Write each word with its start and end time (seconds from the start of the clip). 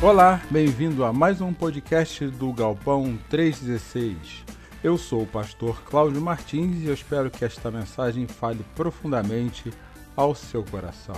Olá, 0.00 0.40
bem-vindo 0.48 1.04
a 1.04 1.12
mais 1.12 1.40
um 1.40 1.52
podcast 1.52 2.24
do 2.28 2.52
Galpão 2.52 3.18
316. 3.28 4.44
Eu 4.82 4.96
sou 4.96 5.22
o 5.22 5.26
pastor 5.26 5.82
Cláudio 5.82 6.20
Martins 6.20 6.84
e 6.84 6.86
eu 6.86 6.94
espero 6.94 7.28
que 7.28 7.44
esta 7.44 7.68
mensagem 7.68 8.24
fale 8.28 8.64
profundamente 8.76 9.72
ao 10.14 10.36
seu 10.36 10.62
coração. 10.62 11.16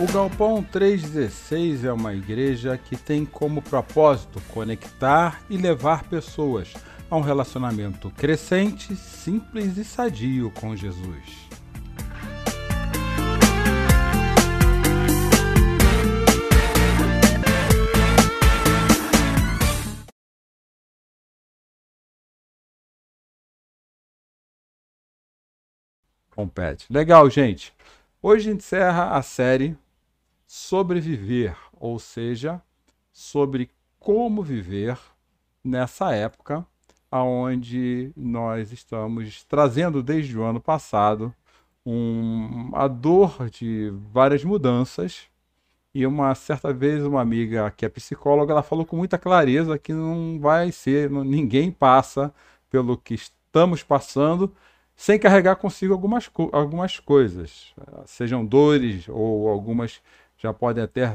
O 0.00 0.12
Galpão 0.12 0.64
316 0.64 1.84
é 1.84 1.92
uma 1.92 2.12
igreja 2.12 2.76
que 2.76 2.96
tem 2.96 3.24
como 3.24 3.62
propósito 3.62 4.42
conectar 4.48 5.42
e 5.48 5.56
levar 5.56 6.02
pessoas 6.02 6.74
a 7.08 7.16
um 7.16 7.20
relacionamento 7.20 8.10
crescente, 8.10 8.96
simples 8.96 9.76
e 9.76 9.84
sadio 9.84 10.50
com 10.50 10.74
Jesus. 10.74 11.45
Compete. 26.36 26.86
Legal, 26.90 27.30
gente. 27.30 27.72
Hoje 28.20 28.50
encerra 28.50 29.16
a 29.16 29.22
série 29.22 29.74
Sobreviver, 30.46 31.56
ou 31.72 31.98
seja, 31.98 32.60
sobre 33.10 33.70
como 33.98 34.42
viver 34.42 34.98
nessa 35.64 36.14
época 36.14 36.64
aonde 37.10 38.12
nós 38.14 38.70
estamos 38.70 39.44
trazendo 39.44 40.02
desde 40.02 40.38
o 40.38 40.42
ano 40.42 40.60
passado 40.60 41.34
um, 41.86 42.70
a 42.74 42.86
dor 42.86 43.48
de 43.48 43.90
várias 44.12 44.44
mudanças 44.44 45.22
e 45.94 46.06
uma 46.06 46.34
certa 46.34 46.70
vez 46.70 47.02
uma 47.02 47.22
amiga 47.22 47.70
que 47.70 47.86
é 47.86 47.88
psicóloga 47.88 48.52
ela 48.52 48.62
falou 48.62 48.84
com 48.84 48.96
muita 48.96 49.16
clareza 49.16 49.78
que 49.78 49.94
não 49.94 50.38
vai 50.38 50.70
ser 50.70 51.10
ninguém 51.10 51.70
passa 51.70 52.32
pelo 52.68 52.98
que 52.98 53.14
estamos 53.14 53.82
passando 53.82 54.52
sem 54.96 55.18
carregar 55.18 55.56
consigo 55.56 55.92
algumas, 55.92 56.30
algumas 56.52 56.98
coisas, 56.98 57.74
sejam 58.06 58.44
dores 58.44 59.06
ou 59.08 59.48
algumas 59.48 60.00
já 60.38 60.52
podem 60.52 60.82
até 60.82 61.14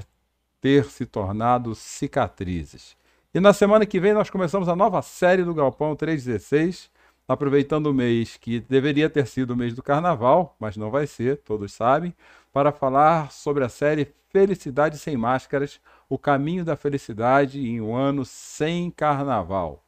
ter 0.61 0.85
se 0.85 1.05
tornado 1.05 1.73
cicatrizes. 1.73 2.95
E 3.33 3.39
na 3.39 3.53
semana 3.53 3.85
que 3.85 3.99
vem 3.99 4.13
nós 4.13 4.29
começamos 4.29 4.69
a 4.69 4.75
nova 4.75 5.01
série 5.01 5.43
do 5.43 5.53
Galpão 5.53 5.95
316, 5.95 6.91
aproveitando 7.27 7.87
o 7.87 7.93
mês 7.93 8.37
que 8.37 8.59
deveria 8.59 9.09
ter 9.09 9.25
sido 9.25 9.51
o 9.51 9.57
mês 9.57 9.73
do 9.73 9.81
carnaval, 9.81 10.55
mas 10.59 10.77
não 10.77 10.91
vai 10.91 11.07
ser, 11.07 11.37
todos 11.37 11.73
sabem, 11.73 12.13
para 12.51 12.71
falar 12.71 13.31
sobre 13.31 13.63
a 13.63 13.69
série 13.69 14.13
Felicidade 14.29 14.97
Sem 14.97 15.17
Máscaras, 15.17 15.79
o 16.09 16.17
caminho 16.17 16.63
da 16.63 16.75
felicidade 16.75 17.65
em 17.65 17.81
um 17.81 17.95
ano 17.95 18.25
sem 18.25 18.91
carnaval. 18.91 19.83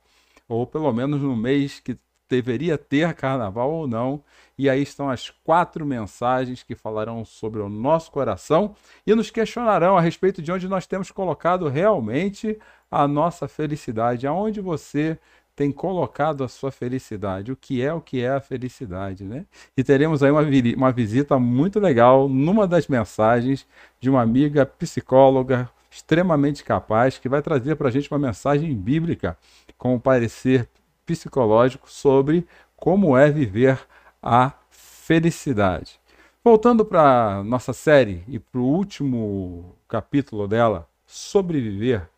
Ou 0.47 0.66
pelo 0.66 0.91
menos 0.91 1.21
no 1.21 1.36
mês 1.36 1.80
que 1.80 1.97
deveria 2.34 2.78
ter 2.78 3.14
carnaval 3.14 3.72
ou 3.72 3.88
não. 3.88 4.23
E 4.58 4.70
aí 4.70 4.81
estão 4.81 5.09
as 5.09 5.30
quatro 5.30 5.86
mensagens 5.86 6.64
que 6.64 6.76
falarão 6.76 7.23
sobre 7.23 7.62
o 7.62 7.70
nosso 7.70 8.12
coração 8.12 8.76
e 9.06 9.14
nos 9.14 9.30
questionarão 9.30 9.98
a 9.98 10.02
respeito 10.02 10.42
de 10.42 10.52
onde 10.52 10.67
nós 10.67 10.88
temos 10.88 11.11
colocado 11.11 11.67
realmente 11.67 12.58
a 12.89 13.08
nossa 13.08 13.48
felicidade, 13.48 14.28
aonde 14.28 14.61
você 14.61 15.17
tem 15.56 15.72
colocado 15.72 16.44
a 16.44 16.48
sua 16.48 16.72
felicidade, 16.72 17.52
o 17.52 17.56
que 17.56 17.81
é 17.81 17.94
o 17.94 18.02
que 18.02 18.22
é 18.22 18.30
a 18.30 18.42
felicidade, 18.42 19.23
né? 19.23 19.45
E 19.78 19.84
teremos 19.84 20.23
aí 20.23 20.32
uma, 20.32 20.42
uma 20.76 20.92
visita 20.92 21.38
muito 21.38 21.80
legal 21.80 22.27
numa 22.27 22.67
das 22.67 22.88
mensagens 22.88 23.67
de 23.99 24.10
uma 24.10 24.22
amiga 24.22 24.66
psicóloga 24.66 25.70
extremamente 25.92 26.64
capaz 26.64 27.20
que 27.20 27.30
vai 27.30 27.43
trazer 27.43 27.76
para 27.76 27.89
a 27.89 27.92
gente 27.92 28.11
uma 28.11 28.17
mensagem 28.17 28.76
bíblica 28.76 29.38
com 29.77 29.93
o 29.93 29.99
parecer 29.99 30.67
psicológico 31.05 31.89
sobre 31.91 32.47
como 32.75 33.17
é 33.17 33.31
viver 33.31 33.80
a 34.21 34.52
felicidade. 34.69 35.99
Voltando 36.43 36.83
para 36.83 37.43
nossa 37.43 37.71
série 37.71 38.23
e 38.27 38.37
para 38.37 38.59
o 38.59 38.65
último 38.65 39.75
capítulo 39.87 40.47
dela, 40.47 40.87
Sobreviver 41.05 42.09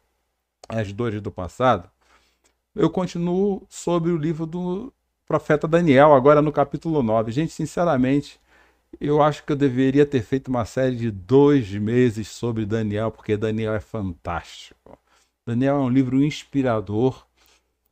às 0.68 0.92
Dores 0.92 1.22
do 1.22 1.32
Passado, 1.32 1.90
eu 2.76 2.90
continuo 2.90 3.66
sobre 3.70 4.12
o 4.12 4.18
livro 4.18 4.46
do 4.46 4.92
profeta 5.28 5.68
Daniel, 5.68 6.14
agora 6.14 6.42
no 6.42 6.52
capítulo 6.52 7.02
9. 7.04 7.32
Gente, 7.32 7.54
sinceramente, 7.54 8.40
eu 9.00 9.22
acho 9.22 9.44
que 9.44 9.52
eu 9.52 9.56
deveria 9.56 10.06
ter 10.06 10.22
feito 10.22 10.48
uma 10.48 10.66
série 10.66 10.96
de 10.96 11.12
dois 11.12 11.72
meses 11.72 12.28
sobre 12.28 12.66
Daniel, 12.66 13.12
porque 13.12 13.38
Daniel 13.38 13.74
é 13.74 13.80
fantástico. 13.80 14.98
Daniel 15.46 15.78
é 15.78 15.80
um 15.80 15.90
livro 15.90 16.24
inspirador 16.24 17.26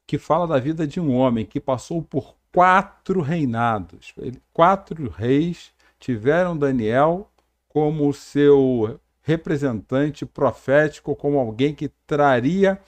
que 0.06 0.18
fala 0.18 0.48
da 0.48 0.60
vida 0.60 0.86
de 0.86 1.00
um 1.00 1.16
homem 1.16 1.46
que 1.46 1.60
passou 1.60 2.02
por 2.02 2.36
quatro 2.52 3.22
reinados. 3.22 4.14
Quatro 4.54 5.10
reis 5.10 5.72
tiveram 6.00 6.58
Daniel 6.58 7.30
como 7.70 8.14
seu 8.14 9.00
representante 9.24 10.26
profético, 10.26 11.16
como 11.16 11.40
alguém 11.40 11.74
que 11.74 11.90
traria 12.06 12.80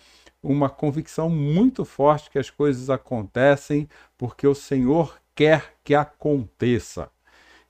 uma 0.43 0.69
convicção 0.69 1.29
muito 1.29 1.83
forte 1.83 2.29
que 2.29 2.37
as 2.37 2.49
coisas 2.49 2.89
acontecem 2.89 3.89
porque 4.17 4.45
o 4.45 4.53
Senhor 4.53 5.19
quer 5.33 5.73
que 5.83 5.95
aconteça. 5.95 7.09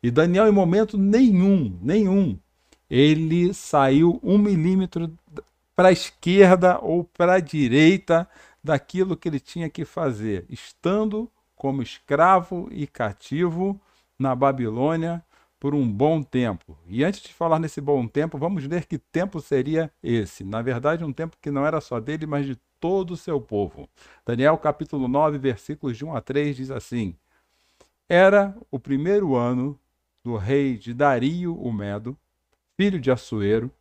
E 0.04 0.12
Daniel, 0.12 0.48
em 0.48 0.52
momento 0.52 0.98
nenhum, 0.98 1.80
nenhum, 1.82 2.38
ele 2.90 3.54
saiu 3.54 4.20
um 4.22 4.38
milímetro 4.38 5.12
para 5.76 5.90
a 5.90 5.92
esquerda 5.92 6.80
ou 6.80 7.04
para 7.04 7.36
a 7.36 7.40
direita 7.40 8.28
daquilo 8.66 9.16
que 9.16 9.30
ele 9.30 9.40
tinha 9.40 9.70
que 9.70 9.86
fazer, 9.86 10.44
estando 10.50 11.32
como 11.56 11.84
escravo 11.84 12.68
e 12.72 12.88
cativo 12.88 13.80
na 14.18 14.36
Babilônia 14.36 15.24
por 15.60 15.76
um 15.76 15.88
bom 15.88 16.24
tempo. 16.24 16.76
E 16.88 17.04
antes 17.04 17.22
de 17.22 17.32
falar 17.32 17.60
nesse 17.60 17.80
bom 17.80 18.08
tempo, 18.08 18.40
vamos 18.40 18.66
ver 18.66 18.88
que 18.88 18.98
tempo 18.98 19.40
seria 19.40 19.92
esse. 20.02 20.44
Na 20.44 20.64
verdade, 20.64 21.06
um 21.06 21.14
tempo 21.14 21.38
que 21.40 21.52
não 21.52 21.64
era 21.64 21.80
só 21.80 22.00
dele, 22.00 22.26
mas 22.26 22.48
de 22.48 22.56
todo 22.80 23.12
o 23.12 23.18
seu 23.18 23.40
povo. 23.40 23.88
Daniel 24.26 24.58
capítulo 24.58 25.08
9, 25.08 25.38
versículos 25.38 25.96
de 25.96 26.04
1 26.04 26.16
a 26.16 26.22
3 26.22 26.56
diz 26.56 26.72
assim: 26.72 27.16
Era 28.10 28.58
o 28.72 28.80
primeiro 28.80 29.36
ano 29.36 29.80
do 30.24 30.38
rei 30.38 30.76
de 30.76 30.92
Dario 30.92 31.56
o 31.56 31.72
Medo, 31.72 32.18
filho 32.76 33.00
de 33.00 33.12
Assuero, 33.12 33.72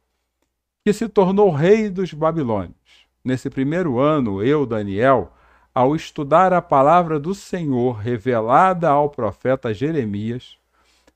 que 0.84 0.92
se 0.92 1.08
tornou 1.08 1.50
rei 1.50 1.88
dos 1.88 2.12
babilônios 2.12 3.03
nesse 3.24 3.48
primeiro 3.48 3.98
ano, 3.98 4.42
eu, 4.42 4.66
Daniel, 4.66 5.32
ao 5.74 5.96
estudar 5.96 6.52
a 6.52 6.62
palavra 6.62 7.18
do 7.18 7.34
Senhor 7.34 7.96
revelada 7.96 8.88
ao 8.88 9.08
profeta 9.10 9.72
Jeremias, 9.72 10.56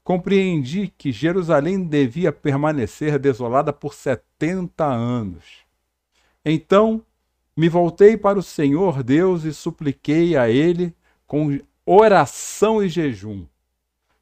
compreendi 0.02 0.88
que 0.88 1.12
Jerusalém 1.12 1.84
devia 1.84 2.32
permanecer 2.32 3.18
desolada 3.18 3.72
por 3.72 3.92
setenta 3.92 4.86
anos. 4.86 5.58
Então 6.44 7.04
me 7.54 7.68
voltei 7.68 8.16
para 8.16 8.38
o 8.38 8.42
Senhor 8.42 9.02
Deus 9.02 9.44
e 9.44 9.52
supliquei 9.52 10.36
a 10.36 10.48
Ele 10.48 10.94
com 11.26 11.60
oração 11.84 12.82
e 12.82 12.88
jejum. 12.88 13.44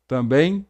Também, 0.08 0.66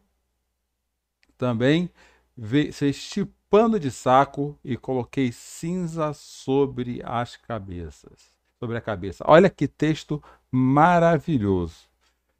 também 1.37 1.89
vesti 2.35 3.27
pano 3.49 3.79
de 3.79 3.91
saco 3.91 4.57
e 4.63 4.75
coloquei 4.75 5.31
cinza 5.31 6.13
sobre 6.13 7.01
as 7.03 7.35
cabeças, 7.35 8.31
sobre 8.59 8.77
a 8.77 8.81
cabeça. 8.81 9.23
Olha 9.27 9.49
que 9.49 9.67
texto 9.67 10.21
maravilhoso. 10.51 11.87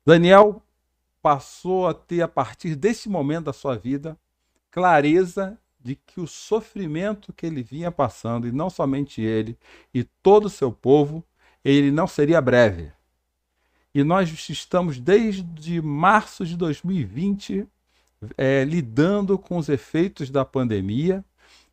Daniel 0.05 0.61
passou 1.21 1.87
a 1.87 1.93
ter 1.93 2.21
a 2.21 2.27
partir 2.27 2.75
desse 2.75 3.09
momento 3.09 3.45
da 3.45 3.53
sua 3.53 3.75
vida 3.75 4.17
clareza 4.71 5.57
de 5.79 5.95
que 5.95 6.19
o 6.19 6.27
sofrimento 6.27 7.31
que 7.33 7.45
ele 7.45 7.63
vinha 7.63 7.91
passando, 7.91 8.47
e 8.47 8.51
não 8.51 8.69
somente 8.69 9.21
ele, 9.21 9.57
e 9.93 10.03
todo 10.03 10.45
o 10.45 10.49
seu 10.49 10.71
povo, 10.71 11.23
ele 11.63 11.91
não 11.91 12.07
seria 12.07 12.41
breve. 12.41 12.91
E 13.93 14.03
nós 14.03 14.29
estamos 14.49 14.99
desde 14.99 15.81
março 15.81 16.45
de 16.45 16.55
2020 16.55 17.67
é, 18.37 18.63
lidando 18.63 19.37
com 19.37 19.57
os 19.57 19.69
efeitos 19.69 20.29
da 20.29 20.43
pandemia, 20.43 21.23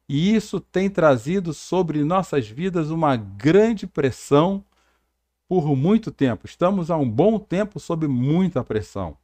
e 0.08 0.34
isso 0.34 0.60
tem 0.60 0.90
trazido 0.90 1.54
sobre 1.54 2.04
nossas 2.04 2.46
vidas 2.46 2.90
uma 2.90 3.16
grande 3.16 3.86
pressão 3.86 4.64
por 5.48 5.74
muito 5.74 6.10
tempo. 6.10 6.46
Estamos 6.46 6.90
há 6.90 6.96
um 6.96 7.08
bom 7.08 7.38
tempo 7.38 7.80
sob 7.80 8.06
muita 8.06 8.62
pressão. 8.62 9.16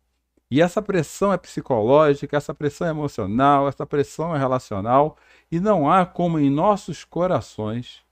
E 0.51 0.61
essa 0.61 0.83
pressão 0.83 1.33
é 1.33 1.39
psicológica, 1.39 2.37
essa 2.37 2.55
pressão 2.55 2.87
é 2.87 2.91
emocional, 2.91 3.69
essa 3.69 3.87
pressão 3.87 4.35
é 4.35 4.39
relacional, 4.39 5.17
e 5.51 5.61
não 5.61 5.89
há 5.91 6.05
como 6.05 6.39
em 6.39 6.51
nossos 6.51 7.05
corações 7.05 8.03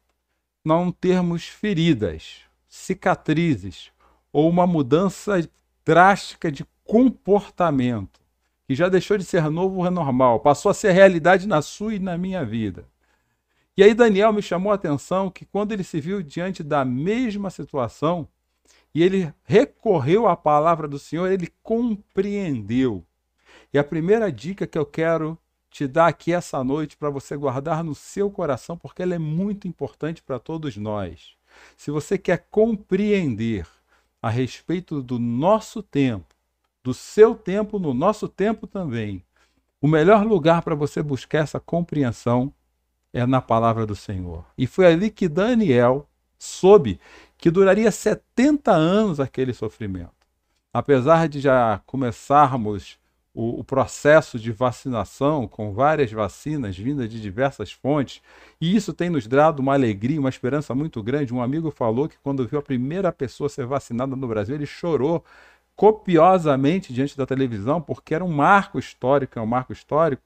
não 0.65 0.93
termos 0.93 1.49
feridas, 1.49 2.43
cicatrizes 2.69 3.91
ou 4.33 4.49
uma 4.49 4.67
mudança 4.67 5.49
drástica 5.85 6.53
de 6.53 6.65
comportamento 6.85 8.21
que 8.69 8.75
já 8.75 8.91
deixou 8.91 9.17
de 9.17 9.25
ser 9.25 9.49
novo 9.49 9.87
é 9.87 9.89
normal, 9.89 10.41
passou 10.41 10.71
a 10.71 10.75
ser 10.75 10.93
realidade 10.93 11.49
na 11.49 11.63
sua 11.63 11.95
e 11.95 11.99
na 11.99 12.19
minha 12.19 12.45
vida. 12.45 12.85
E 13.75 13.83
aí 13.83 13.95
Daniel 13.95 14.31
me 14.31 14.43
chamou 14.43 14.71
a 14.71 14.75
atenção 14.75 15.31
que 15.31 15.47
quando 15.47 15.73
ele 15.73 15.83
se 15.83 15.99
viu 15.99 16.23
diante 16.23 16.63
da 16.63 16.85
mesma 16.85 17.49
situação 17.49 18.29
e 18.95 19.03
ele 19.03 19.33
recorreu 19.43 20.29
à 20.29 20.37
palavra 20.37 20.87
do 20.87 20.99
Senhor, 20.99 21.33
ele 21.33 21.49
compreendeu. 21.63 23.03
E 23.73 23.79
a 23.79 23.85
primeira 23.85 24.31
dica 24.31 24.67
que 24.67 24.77
eu 24.77 24.85
quero 24.85 25.39
te 25.71 25.87
dar 25.87 26.09
aqui 26.09 26.35
essa 26.35 26.63
noite 26.63 26.95
para 26.95 27.09
você 27.09 27.39
guardar 27.39 27.83
no 27.83 27.95
seu 27.95 28.31
coração, 28.31 28.77
porque 28.77 29.01
ela 29.01 29.15
é 29.15 29.19
muito 29.19 29.67
importante 29.67 30.23
para 30.23 30.39
todos 30.39 30.77
nós. 30.77 31.35
Se 31.75 31.91
você 31.91 32.19
quer 32.19 32.47
compreender 32.51 33.67
a 34.21 34.29
respeito 34.29 35.03
do 35.03 35.19
nosso 35.19 35.83
tempo, 35.83 36.38
do 36.89 36.95
seu 36.95 37.35
tempo, 37.35 37.79
no 37.79 37.93
nosso 37.93 38.27
tempo 38.27 38.67
também, 38.67 39.23
o 39.79 39.87
melhor 39.87 40.25
lugar 40.25 40.63
para 40.63 40.75
você 40.75 41.03
buscar 41.03 41.41
essa 41.41 41.61
compreensão 41.61 42.51
é 43.13 43.27
na 43.27 43.43
palavra 43.43 43.85
do 43.85 43.95
Senhor. 43.95 44.43
E 44.57 44.67
foi 44.67 44.87
ali 44.87 45.11
que 45.11 45.29
Daniel 45.29 46.09
soube 46.39 46.99
que 47.37 47.51
duraria 47.51 47.91
70 47.91 48.73
anos 48.73 49.21
aquele 49.21 49.53
sofrimento. 49.53 50.15
Apesar 50.73 51.29
de 51.29 51.41
já 51.41 51.83
começarmos 51.85 52.99
o, 53.35 53.61
o, 53.61 53.65
processo 53.65 54.39
de 54.39 54.51
vacinação 54.51 55.47
com 55.47 55.75
várias 55.75 56.11
vacinas 56.11 56.75
vindas 56.75 57.11
de 57.11 57.21
diversas 57.21 57.71
fontes, 57.71 58.23
e 58.59 58.75
isso 58.75 58.95
tem 58.95 59.11
nos 59.11 59.27
dado 59.27 59.61
uma 59.61 59.75
alegria, 59.75 60.19
uma 60.19 60.31
esperança 60.31 60.75
muito 60.75 61.03
grande. 61.03 61.35
Um 61.35 61.43
amigo 61.43 61.71
falou 61.71 62.09
que 62.09 62.17
quando 62.23 62.49
viu 62.49 62.59
a 62.59 62.63
primeira 62.63 63.13
pessoa 63.13 63.51
ser 63.51 63.67
vacinada 63.67 64.17
no 64.17 64.27
Brasil, 64.27 64.55
ele 64.55 64.65
chorou 64.65 65.23
copiosamente 65.79 66.93
diante 66.93 67.17
da 67.17 67.25
televisão, 67.25 67.81
porque 67.81 68.15
era 68.15 68.25
um 68.25 68.29
marco 68.29 68.79
histórico, 68.79 69.39
é 69.39 69.43
um 69.43 69.47
marco 69.47 69.73
histórico 69.73 70.23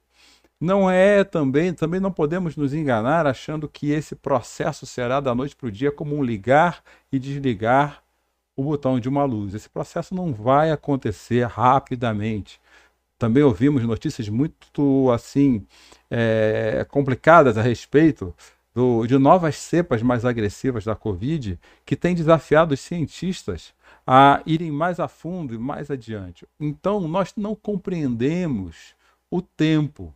não 0.63 0.89
é 0.89 1.25
também, 1.25 1.75
também 1.75 1.99
não 1.99 2.13
podemos 2.13 2.55
nos 2.55 2.73
enganar 2.73 3.27
achando 3.27 3.69
que 3.69 3.91
esse 3.91 4.15
processo 4.15 4.87
será 4.87 5.19
da 5.19 5.35
noite 5.35 5.57
para 5.57 5.67
o 5.67 5.73
dia 5.73 5.91
como 5.91 6.17
um 6.17 6.23
ligar 6.23 6.85
e 7.11 7.19
desligar 7.19 8.01
o 8.57 8.63
botão 8.63 9.01
de 9.01 9.09
uma 9.09 9.25
luz. 9.25 9.55
Esse 9.55 9.69
processo 9.69 10.15
não 10.15 10.33
vai 10.33 10.71
acontecer 10.71 11.45
rapidamente. 11.49 12.61
Também 13.19 13.43
ouvimos 13.43 13.83
notícias 13.83 14.29
muito 14.29 15.11
assim 15.11 15.67
é, 16.09 16.87
complicadas 16.89 17.59
a 17.59 17.63
respeito 17.63 18.33
do, 18.73 19.05
de 19.05 19.19
novas 19.19 19.57
cepas 19.57 20.01
mais 20.01 20.25
agressivas 20.25 20.85
da 20.85 20.95
Covid 20.95 21.59
que 21.85 21.97
têm 21.97 22.15
desafiado 22.15 22.73
os 22.73 22.81
cientistas 22.81 23.75
a 24.07 24.43
irem 24.47 24.71
mais 24.71 24.99
a 24.99 25.09
fundo 25.09 25.55
e 25.55 25.59
mais 25.59 25.91
adiante. 25.91 26.47
Então, 26.59 27.01
nós 27.09 27.33
não 27.37 27.55
compreendemos 27.55 28.95
o 29.31 29.41
tempo 29.41 30.15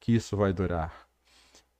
que 0.00 0.12
isso 0.12 0.36
vai 0.36 0.52
durar. 0.52 1.06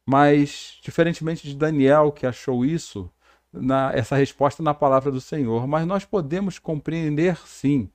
Mas, 0.05 0.79
diferentemente 0.83 1.47
de 1.47 1.55
Daniel, 1.57 2.13
que 2.13 2.27
achou 2.27 2.65
isso, 2.65 3.11
na, 3.53 3.93
essa 3.93 4.17
resposta 4.17 4.63
na 4.63 4.75
palavra 4.75 5.11
do 5.11 5.21
Senhor, 5.21 5.67
mas 5.67 5.87
nós 5.87 6.05
podemos 6.05 6.59
compreender 6.59 7.37
sim 7.47 7.91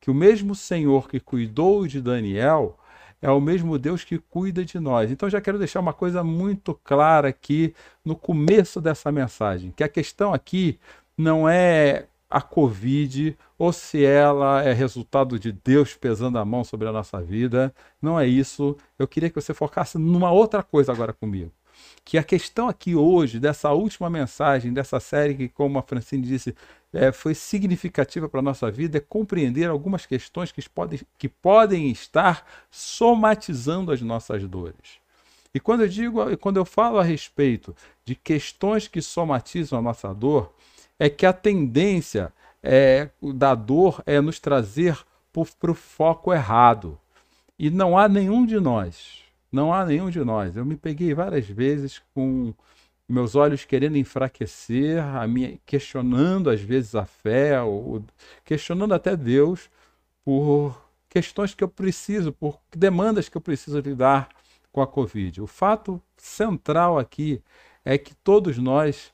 que 0.00 0.10
o 0.10 0.14
mesmo 0.14 0.54
Senhor 0.54 1.08
que 1.08 1.20
cuidou 1.20 1.86
de 1.86 2.00
Daniel 2.00 2.78
é 3.20 3.30
o 3.30 3.40
mesmo 3.40 3.78
Deus 3.78 4.02
que 4.02 4.18
cuida 4.18 4.64
de 4.64 4.80
nós. 4.80 5.10
Então 5.10 5.30
já 5.30 5.40
quero 5.40 5.58
deixar 5.58 5.78
uma 5.78 5.92
coisa 5.92 6.24
muito 6.24 6.74
clara 6.82 7.28
aqui 7.28 7.72
no 8.04 8.16
começo 8.16 8.80
dessa 8.80 9.12
mensagem, 9.12 9.70
que 9.70 9.84
a 9.84 9.88
questão 9.88 10.34
aqui 10.34 10.78
não 11.16 11.48
é 11.48 12.06
a 12.32 12.40
Covid 12.40 13.36
ou 13.58 13.72
se 13.74 14.02
ela 14.02 14.62
é 14.62 14.72
resultado 14.72 15.38
de 15.38 15.52
Deus 15.52 15.94
pesando 15.94 16.38
a 16.38 16.44
mão 16.44 16.64
sobre 16.64 16.88
a 16.88 16.92
nossa 16.92 17.20
vida. 17.20 17.74
Não 18.00 18.18
é 18.18 18.26
isso. 18.26 18.74
Eu 18.98 19.06
queria 19.06 19.28
que 19.28 19.40
você 19.40 19.52
focasse 19.52 19.98
numa 19.98 20.32
outra 20.32 20.62
coisa 20.62 20.90
agora 20.92 21.12
comigo. 21.12 21.52
Que 22.04 22.16
a 22.16 22.24
questão 22.24 22.68
aqui 22.68 22.94
hoje, 22.94 23.38
dessa 23.38 23.70
última 23.72 24.08
mensagem, 24.08 24.72
dessa 24.72 24.98
série 24.98 25.34
que, 25.34 25.48
como 25.48 25.78
a 25.78 25.82
Francine 25.82 26.26
disse, 26.26 26.54
é, 26.90 27.12
foi 27.12 27.34
significativa 27.34 28.28
para 28.28 28.40
a 28.40 28.42
nossa 28.42 28.70
vida, 28.70 28.96
é 28.96 29.00
compreender 29.00 29.68
algumas 29.68 30.06
questões 30.06 30.50
que 30.50 30.66
podem, 30.70 31.00
que 31.18 31.28
podem 31.28 31.90
estar 31.90 32.46
somatizando 32.70 33.92
as 33.92 34.00
nossas 34.00 34.42
dores. 34.48 35.02
E 35.54 35.60
quando 35.60 35.82
eu 35.82 35.88
digo, 35.88 36.36
quando 36.38 36.56
eu 36.56 36.64
falo 36.64 36.98
a 36.98 37.02
respeito 37.02 37.76
de 38.06 38.14
questões 38.14 38.88
que 38.88 39.02
somatizam 39.02 39.78
a 39.78 39.82
nossa 39.82 40.14
dor, 40.14 40.52
é 41.02 41.10
que 41.10 41.26
a 41.26 41.32
tendência 41.32 42.32
é, 42.62 43.10
da 43.34 43.56
dor 43.56 44.00
é 44.06 44.20
nos 44.20 44.38
trazer 44.38 44.96
para 45.58 45.72
o 45.72 45.74
foco 45.74 46.32
errado. 46.32 46.96
E 47.58 47.70
não 47.70 47.98
há 47.98 48.08
nenhum 48.08 48.46
de 48.46 48.60
nós, 48.60 49.24
não 49.50 49.74
há 49.74 49.84
nenhum 49.84 50.10
de 50.10 50.20
nós. 50.22 50.56
Eu 50.56 50.64
me 50.64 50.76
peguei 50.76 51.12
várias 51.12 51.48
vezes 51.48 52.00
com 52.14 52.54
meus 53.08 53.34
olhos 53.34 53.64
querendo 53.64 53.98
enfraquecer, 53.98 55.02
a 55.02 55.26
minha, 55.26 55.58
questionando 55.66 56.48
às 56.48 56.60
vezes 56.60 56.94
a 56.94 57.04
fé, 57.04 57.60
ou, 57.60 58.04
questionando 58.44 58.94
até 58.94 59.16
Deus 59.16 59.68
por 60.24 60.80
questões 61.08 61.52
que 61.52 61.64
eu 61.64 61.68
preciso, 61.68 62.30
por 62.30 62.60
demandas 62.76 63.28
que 63.28 63.36
eu 63.36 63.40
preciso 63.40 63.80
lidar 63.80 64.28
com 64.70 64.80
a 64.80 64.86
Covid. 64.86 65.42
O 65.42 65.48
fato 65.48 66.00
central 66.16 66.96
aqui 66.96 67.42
é 67.84 67.98
que 67.98 68.14
todos 68.14 68.56
nós 68.56 69.11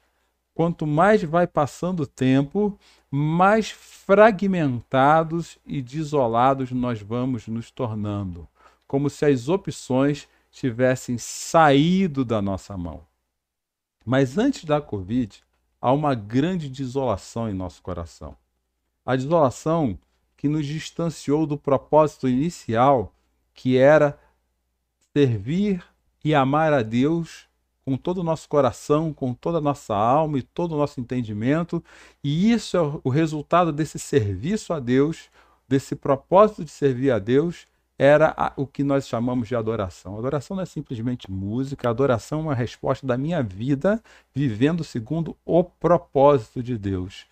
quanto 0.59 0.89
mais 0.89 1.23
vai 1.23 1.47
passando 1.47 2.01
o 2.01 2.07
tempo, 2.07 2.77
mais 3.09 3.71
fragmentados 3.71 5.57
e 5.65 5.81
desolados 5.81 6.73
nós 6.73 7.01
vamos 7.01 7.47
nos 7.47 7.71
tornando, 7.71 8.49
como 8.85 9.09
se 9.09 9.25
as 9.25 9.49
opções 9.49 10.27
tivessem 10.51 11.17
saído 11.17 12.25
da 12.25 12.43
nossa 12.43 12.77
mão. 12.77 13.07
Mas 14.05 14.37
antes 14.37 14.65
da 14.65 14.81
Covid, 14.81 15.45
há 15.81 15.93
uma 15.93 16.13
grande 16.13 16.69
desolação 16.69 17.49
em 17.49 17.55
nosso 17.55 17.81
coração. 17.81 18.37
A 19.07 19.15
desolação 19.15 19.97
que 20.37 20.49
nos 20.49 20.67
distanciou 20.67 21.47
do 21.47 21.57
propósito 21.57 22.29
inicial, 22.29 23.15
que 23.55 23.77
era 23.77 24.19
servir 25.17 25.85
e 26.25 26.35
amar 26.35 26.73
a 26.73 26.83
Deus 26.83 27.48
com 27.89 27.97
todo 27.97 28.19
o 28.19 28.23
nosso 28.23 28.47
coração, 28.51 29.15
com 29.15 29.33
toda 29.33 29.57
a 29.57 29.63
nossa 29.63 29.97
alma 29.97 30.39
e 30.39 30.43
todo 30.43 30.75
o 30.75 30.77
nosso 30.77 31.01
entendimento. 31.01 31.83
E 32.23 32.53
isso 32.53 32.77
é 32.77 32.81
o 33.03 33.09
resultado 33.09 33.73
desse 33.73 33.99
serviço 33.99 34.75
a 34.75 34.79
Deus, 34.79 35.31
desse 35.67 35.97
propósito 35.97 36.67
de 36.67 36.71
servir 36.71 37.11
a 37.11 37.19
Deus, 37.19 37.67
era 37.99 38.53
o 38.59 38.67
que 38.67 38.85
nós 38.85 39.09
chamamos 39.09 39.49
de 39.49 39.57
adoração. 39.57 40.19
Adoração 40.19 40.55
não 40.55 40.63
é 40.63 40.67
simplesmente 40.67 41.31
música, 41.31 41.89
adoração 41.89 42.41
é 42.41 42.43
uma 42.43 42.55
resposta 42.55 43.07
da 43.07 43.17
minha 43.17 43.43
vida 43.43 44.03
vivendo 44.35 44.85
segundo 44.85 45.35
o 45.43 45.65
propósito 45.65 46.63
de 46.63 46.77
Deus. 46.77 47.25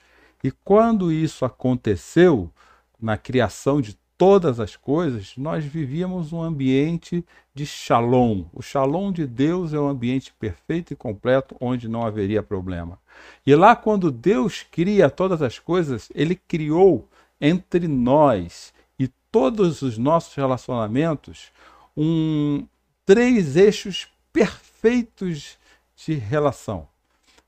E 0.42 0.50
quando 0.50 1.12
isso 1.12 1.44
aconteceu, 1.44 2.50
na 2.98 3.18
criação 3.18 3.82
de 3.82 3.94
todas 4.18 4.60
as 4.60 4.76
coisas, 4.76 5.34
nós 5.36 5.64
vivíamos 5.64 6.32
um 6.32 6.42
ambiente 6.42 7.24
de 7.54 7.66
shalom. 7.66 8.44
O 8.52 8.62
shalom 8.62 9.12
de 9.12 9.26
Deus 9.26 9.72
é 9.72 9.78
um 9.78 9.88
ambiente 9.88 10.32
perfeito 10.38 10.92
e 10.92 10.96
completo 10.96 11.56
onde 11.60 11.88
não 11.88 12.04
haveria 12.04 12.42
problema. 12.42 12.98
E 13.46 13.54
lá, 13.54 13.76
quando 13.76 14.10
Deus 14.10 14.64
cria 14.70 15.10
todas 15.10 15.42
as 15.42 15.58
coisas, 15.58 16.08
ele 16.14 16.34
criou 16.34 17.08
entre 17.40 17.86
nós 17.86 18.72
e 18.98 19.08
todos 19.30 19.82
os 19.82 19.98
nossos 19.98 20.34
relacionamentos 20.34 21.52
um 21.96 22.66
três 23.04 23.56
eixos 23.56 24.08
perfeitos 24.32 25.58
de 25.96 26.14
relação. 26.14 26.88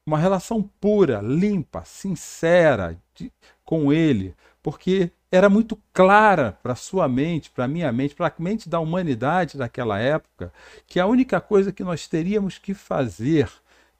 Uma 0.07 0.19
relação 0.19 0.63
pura, 0.81 1.21
limpa, 1.21 1.85
sincera 1.85 2.99
de, 3.15 3.31
com 3.69 3.93
Ele, 3.93 4.35
porque 4.63 5.11
era 5.31 5.51
muito 5.51 5.79
clara 5.93 6.59
para 6.63 6.75
sua 6.75 7.07
mente, 7.07 7.51
para 7.51 7.69
minha 7.69 7.93
mente, 7.93 8.15
para 8.15 8.29
a 8.29 8.43
mente 8.43 8.67
da 8.67 8.81
humanidade 8.81 9.59
daquela 9.59 9.99
época, 9.99 10.51
que 10.87 10.99
a 10.99 11.05
única 11.05 11.39
coisa 11.39 11.71
que 11.71 11.85
nós 11.85 12.09
teríamos 12.09 12.57
que 12.57 12.73
fazer 12.73 13.47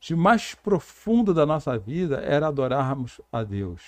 de 0.01 0.17
mais 0.17 0.55
profundo 0.55 1.35
da 1.35 1.45
nossa 1.45 1.77
vida 1.77 2.23
era 2.25 2.49
adorarmos 2.49 3.21
a 3.31 3.45
Deus. 3.45 3.83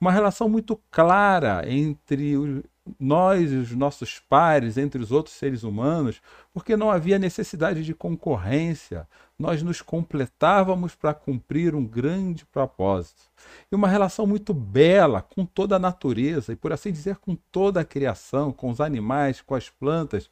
Uma 0.00 0.10
relação 0.10 0.48
muito 0.48 0.76
clara 0.90 1.62
entre 1.64 2.64
nós 2.98 3.52
e 3.52 3.56
os 3.56 3.72
nossos 3.72 4.18
pares, 4.18 4.76
entre 4.76 5.00
os 5.00 5.12
outros 5.12 5.34
seres 5.36 5.62
humanos, 5.62 6.20
porque 6.52 6.76
não 6.76 6.90
havia 6.90 7.18
necessidade 7.18 7.84
de 7.84 7.94
concorrência, 7.94 9.06
nós 9.38 9.62
nos 9.62 9.80
completávamos 9.80 10.94
para 10.94 11.14
cumprir 11.14 11.74
um 11.74 11.86
grande 11.86 12.44
propósito. 12.44 13.22
E 13.72 13.74
uma 13.74 13.88
relação 13.88 14.26
muito 14.26 14.52
bela 14.52 15.22
com 15.22 15.46
toda 15.46 15.76
a 15.76 15.78
natureza, 15.78 16.52
e 16.52 16.56
por 16.56 16.72
assim 16.72 16.92
dizer, 16.92 17.16
com 17.16 17.34
toda 17.50 17.80
a 17.80 17.84
criação, 17.84 18.52
com 18.52 18.70
os 18.70 18.80
animais, 18.80 19.40
com 19.40 19.54
as 19.54 19.70
plantas, 19.70 20.28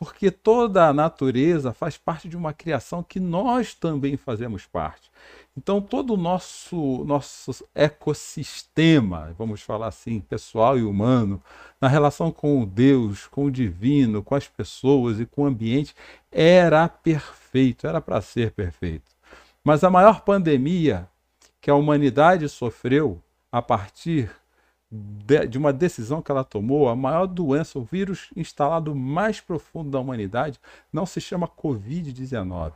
porque 0.00 0.30
toda 0.30 0.88
a 0.88 0.94
natureza 0.94 1.74
faz 1.74 1.98
parte 1.98 2.26
de 2.26 2.34
uma 2.34 2.54
criação 2.54 3.02
que 3.02 3.20
nós 3.20 3.74
também 3.74 4.16
fazemos 4.16 4.64
parte. 4.64 5.10
Então, 5.54 5.78
todo 5.78 6.14
o 6.14 6.16
nosso, 6.16 7.04
nosso 7.04 7.68
ecossistema, 7.74 9.34
vamos 9.36 9.60
falar 9.60 9.88
assim, 9.88 10.18
pessoal 10.18 10.78
e 10.78 10.82
humano, 10.82 11.42
na 11.78 11.86
relação 11.86 12.32
com 12.32 12.64
Deus, 12.64 13.26
com 13.26 13.44
o 13.44 13.50
divino, 13.50 14.22
com 14.22 14.34
as 14.34 14.48
pessoas 14.48 15.20
e 15.20 15.26
com 15.26 15.42
o 15.42 15.46
ambiente, 15.46 15.94
era 16.32 16.88
perfeito, 16.88 17.86
era 17.86 18.00
para 18.00 18.22
ser 18.22 18.52
perfeito. 18.52 19.12
Mas 19.62 19.84
a 19.84 19.90
maior 19.90 20.22
pandemia 20.22 21.06
que 21.60 21.70
a 21.70 21.74
humanidade 21.74 22.48
sofreu 22.48 23.22
a 23.52 23.60
partir 23.60 24.30
de, 24.90 25.46
de 25.46 25.58
uma 25.58 25.72
decisão 25.72 26.20
que 26.20 26.30
ela 26.30 26.42
tomou, 26.42 26.88
a 26.88 26.96
maior 26.96 27.26
doença, 27.26 27.78
o 27.78 27.84
vírus 27.84 28.30
instalado 28.34 28.94
mais 28.94 29.40
profundo 29.40 29.90
da 29.90 30.00
humanidade, 30.00 30.58
não 30.92 31.06
se 31.06 31.20
chama 31.20 31.46
Covid-19. 31.46 32.72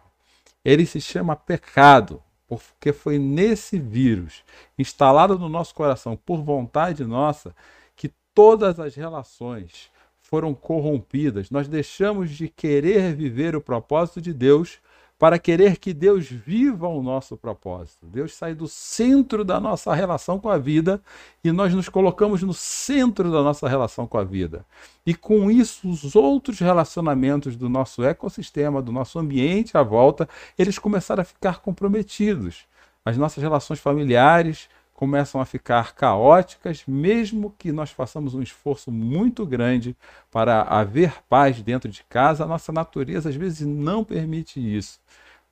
Ele 0.64 0.86
se 0.86 1.00
chama 1.00 1.34
pecado, 1.34 2.22
porque 2.46 2.92
foi 2.92 3.18
nesse 3.18 3.78
vírus, 3.78 4.44
instalado 4.78 5.38
no 5.38 5.48
nosso 5.48 5.74
coração 5.74 6.16
por 6.16 6.42
vontade 6.42 7.04
nossa, 7.04 7.54
que 7.96 8.12
todas 8.32 8.78
as 8.78 8.94
relações 8.94 9.90
foram 10.20 10.54
corrompidas. 10.54 11.50
Nós 11.50 11.68
deixamos 11.68 12.30
de 12.30 12.48
querer 12.48 13.14
viver 13.14 13.54
o 13.56 13.60
propósito 13.60 14.20
de 14.20 14.32
Deus 14.32 14.78
para 15.18 15.38
querer 15.38 15.78
que 15.78 15.94
Deus 15.94 16.26
viva 16.26 16.88
o 16.88 17.02
nosso 17.02 17.36
propósito. 17.36 18.06
Deus 18.06 18.34
sai 18.34 18.54
do 18.54 18.66
centro 18.66 19.44
da 19.44 19.60
nossa 19.60 19.94
relação 19.94 20.38
com 20.38 20.48
a 20.48 20.58
vida 20.58 21.00
e 21.42 21.52
nós 21.52 21.72
nos 21.72 21.88
colocamos 21.88 22.42
no 22.42 22.52
centro 22.52 23.30
da 23.30 23.42
nossa 23.42 23.68
relação 23.68 24.06
com 24.06 24.18
a 24.18 24.24
vida. 24.24 24.64
E 25.06 25.14
com 25.14 25.50
isso, 25.50 25.88
os 25.88 26.16
outros 26.16 26.58
relacionamentos 26.58 27.56
do 27.56 27.68
nosso 27.68 28.02
ecossistema, 28.02 28.82
do 28.82 28.90
nosso 28.90 29.18
ambiente 29.18 29.76
à 29.76 29.82
volta, 29.82 30.28
eles 30.58 30.78
começaram 30.78 31.22
a 31.22 31.24
ficar 31.24 31.60
comprometidos. 31.60 32.66
As 33.04 33.16
nossas 33.16 33.42
relações 33.42 33.78
familiares, 33.78 34.68
começam 34.94 35.40
a 35.40 35.44
ficar 35.44 35.94
caóticas, 35.94 36.84
mesmo 36.86 37.52
que 37.58 37.72
nós 37.72 37.90
façamos 37.90 38.32
um 38.34 38.40
esforço 38.40 38.90
muito 38.90 39.44
grande 39.44 39.96
para 40.30 40.62
haver 40.62 41.22
paz 41.28 41.60
dentro 41.60 41.90
de 41.90 42.04
casa, 42.04 42.44
a 42.44 42.46
nossa 42.46 42.72
natureza 42.72 43.28
às 43.28 43.34
vezes 43.34 43.66
não 43.66 44.04
permite 44.04 44.60
isso. 44.60 45.00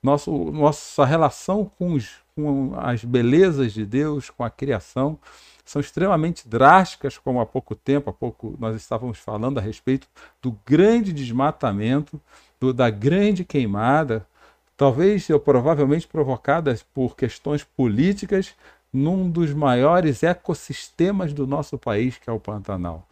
Nosso, 0.00 0.32
nossa 0.50 1.04
relação 1.04 1.70
com, 1.78 1.94
os, 1.94 2.16
com 2.34 2.72
as 2.76 3.04
belezas 3.04 3.72
de 3.72 3.84
Deus, 3.84 4.30
com 4.30 4.44
a 4.44 4.50
criação, 4.50 5.18
são 5.64 5.80
extremamente 5.80 6.48
drásticas, 6.48 7.18
como 7.18 7.40
há 7.40 7.46
pouco 7.46 7.74
tempo, 7.74 8.10
há 8.10 8.12
pouco 8.12 8.56
nós 8.58 8.76
estávamos 8.76 9.18
falando 9.18 9.58
a 9.58 9.60
respeito 9.60 10.08
do 10.40 10.56
grande 10.64 11.12
desmatamento, 11.12 12.20
do, 12.60 12.72
da 12.72 12.90
grande 12.90 13.44
queimada, 13.44 14.26
talvez 14.76 15.28
ou 15.30 15.38
provavelmente 15.38 16.06
provocadas 16.08 16.82
por 16.82 17.16
questões 17.16 17.62
políticas, 17.62 18.54
num 18.92 19.30
dos 19.30 19.54
maiores 19.54 20.22
ecossistemas 20.22 21.32
do 21.32 21.46
nosso 21.46 21.78
país, 21.78 22.18
que 22.18 22.28
é 22.28 22.32
o 22.32 22.40
Pantanal. 22.40 23.06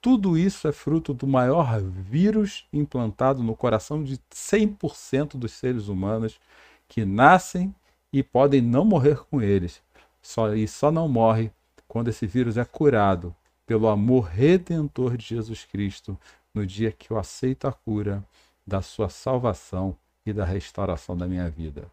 Tudo 0.00 0.36
isso 0.38 0.68
é 0.68 0.72
fruto 0.72 1.12
do 1.14 1.26
maior 1.26 1.80
vírus 1.80 2.66
implantado 2.72 3.42
no 3.42 3.56
coração 3.56 4.04
de 4.04 4.18
100% 4.32 5.36
dos 5.36 5.52
seres 5.52 5.88
humanos 5.88 6.38
que 6.86 7.04
nascem 7.04 7.74
e 8.12 8.22
podem 8.22 8.60
não 8.60 8.84
morrer 8.84 9.24
com 9.30 9.40
eles. 9.40 9.82
Só, 10.22 10.54
e 10.54 10.68
só 10.68 10.90
não 10.92 11.08
morre 11.08 11.50
quando 11.88 12.08
esse 12.08 12.26
vírus 12.26 12.56
é 12.56 12.64
curado 12.64 13.34
pelo 13.66 13.88
amor 13.88 14.26
redentor 14.26 15.16
de 15.16 15.24
Jesus 15.24 15.64
Cristo 15.64 16.18
no 16.54 16.66
dia 16.66 16.92
que 16.92 17.10
eu 17.10 17.18
aceito 17.18 17.66
a 17.66 17.72
cura 17.72 18.22
da 18.66 18.82
sua 18.82 19.08
salvação 19.08 19.96
e 20.24 20.32
da 20.32 20.44
restauração 20.44 21.16
da 21.16 21.26
minha 21.26 21.48
vida. 21.50 21.86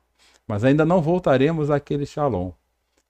Mas 0.45 0.63
ainda 0.63 0.86
não 0.86 1.01
voltaremos 1.01 1.69
àquele 1.69 2.05
shalom 2.05 2.51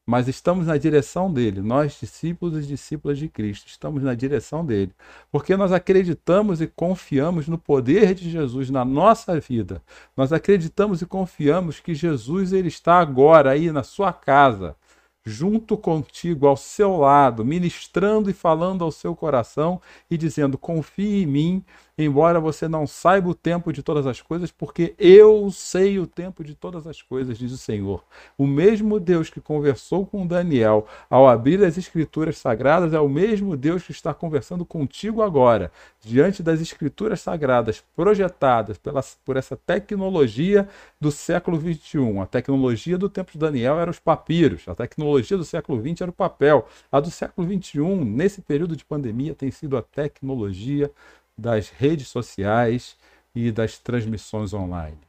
mas 0.05 0.27
estamos 0.27 0.67
na 0.67 0.77
direção 0.77 1.31
dele. 1.31 1.61
Nós, 1.61 1.97
discípulos 1.99 2.63
e 2.63 2.67
discípulas 2.67 3.17
de 3.17 3.27
Cristo, 3.29 3.67
estamos 3.67 4.03
na 4.03 4.13
direção 4.13 4.65
dele, 4.65 4.93
porque 5.31 5.55
nós 5.55 5.71
acreditamos 5.71 6.61
e 6.61 6.67
confiamos 6.67 7.47
no 7.47 7.57
poder 7.57 8.13
de 8.13 8.29
Jesus 8.29 8.69
na 8.69 8.83
nossa 8.83 9.39
vida. 9.39 9.81
Nós 10.15 10.33
acreditamos 10.33 11.01
e 11.01 11.05
confiamos 11.05 11.79
que 11.79 11.93
Jesus 11.93 12.51
ele 12.53 12.67
está 12.67 12.99
agora 12.99 13.51
aí 13.51 13.71
na 13.71 13.83
sua 13.83 14.11
casa, 14.11 14.75
junto 15.23 15.77
contigo, 15.77 16.47
ao 16.47 16.57
seu 16.57 16.97
lado, 16.97 17.45
ministrando 17.45 18.29
e 18.29 18.33
falando 18.33 18.83
ao 18.83 18.91
seu 18.91 19.15
coração 19.15 19.79
e 20.09 20.17
dizendo: 20.17 20.57
confie 20.57 21.23
em 21.23 21.27
mim, 21.27 21.65
embora 22.03 22.39
você 22.39 22.67
não 22.67 22.87
saiba 22.87 23.29
o 23.29 23.35
tempo 23.35 23.71
de 23.71 23.83
todas 23.83 24.07
as 24.07 24.21
coisas, 24.21 24.51
porque 24.51 24.93
eu 24.97 25.49
sei 25.51 25.99
o 25.99 26.07
tempo 26.07 26.43
de 26.43 26.55
todas 26.55 26.87
as 26.87 27.01
coisas, 27.01 27.37
diz 27.37 27.51
o 27.51 27.57
Senhor. 27.57 28.03
O 28.37 28.47
mesmo 28.47 28.99
Deus 28.99 29.29
que 29.29 29.41
conversou 29.41 30.05
com 30.05 30.25
Daniel 30.25 30.87
ao 31.09 31.27
abrir 31.27 31.63
as 31.63 31.77
escrituras 31.77 32.37
sagradas 32.37 32.93
é 32.93 32.99
o 32.99 33.09
mesmo 33.09 33.57
Deus 33.57 33.83
que 33.83 33.91
está 33.91 34.13
conversando 34.13 34.65
contigo 34.65 35.21
agora, 35.21 35.71
diante 36.01 36.41
das 36.41 36.61
escrituras 36.61 37.21
sagradas 37.21 37.83
projetadas 37.95 38.77
pela, 38.77 39.01
por 39.25 39.37
essa 39.37 39.55
tecnologia 39.55 40.67
do 40.99 41.11
século 41.11 41.57
21. 41.57 42.21
A 42.21 42.25
tecnologia 42.25 42.97
do 42.97 43.09
tempo 43.09 43.31
de 43.31 43.37
Daniel 43.37 43.79
era 43.79 43.91
os 43.91 43.99
papiros, 43.99 44.67
a 44.67 44.75
tecnologia 44.75 45.37
do 45.37 45.45
século 45.45 45.79
20 45.79 46.03
era 46.03 46.09
o 46.09 46.13
papel. 46.13 46.67
A 46.91 46.99
do 46.99 47.11
século 47.11 47.47
21, 47.47 48.03
nesse 48.03 48.41
período 48.41 48.75
de 48.75 48.85
pandemia, 48.85 49.35
tem 49.35 49.51
sido 49.51 49.77
a 49.77 49.81
tecnologia 49.81 50.91
das 51.37 51.69
redes 51.69 52.07
sociais 52.07 52.97
e 53.33 53.51
das 53.51 53.77
transmissões 53.77 54.53
online. 54.53 54.99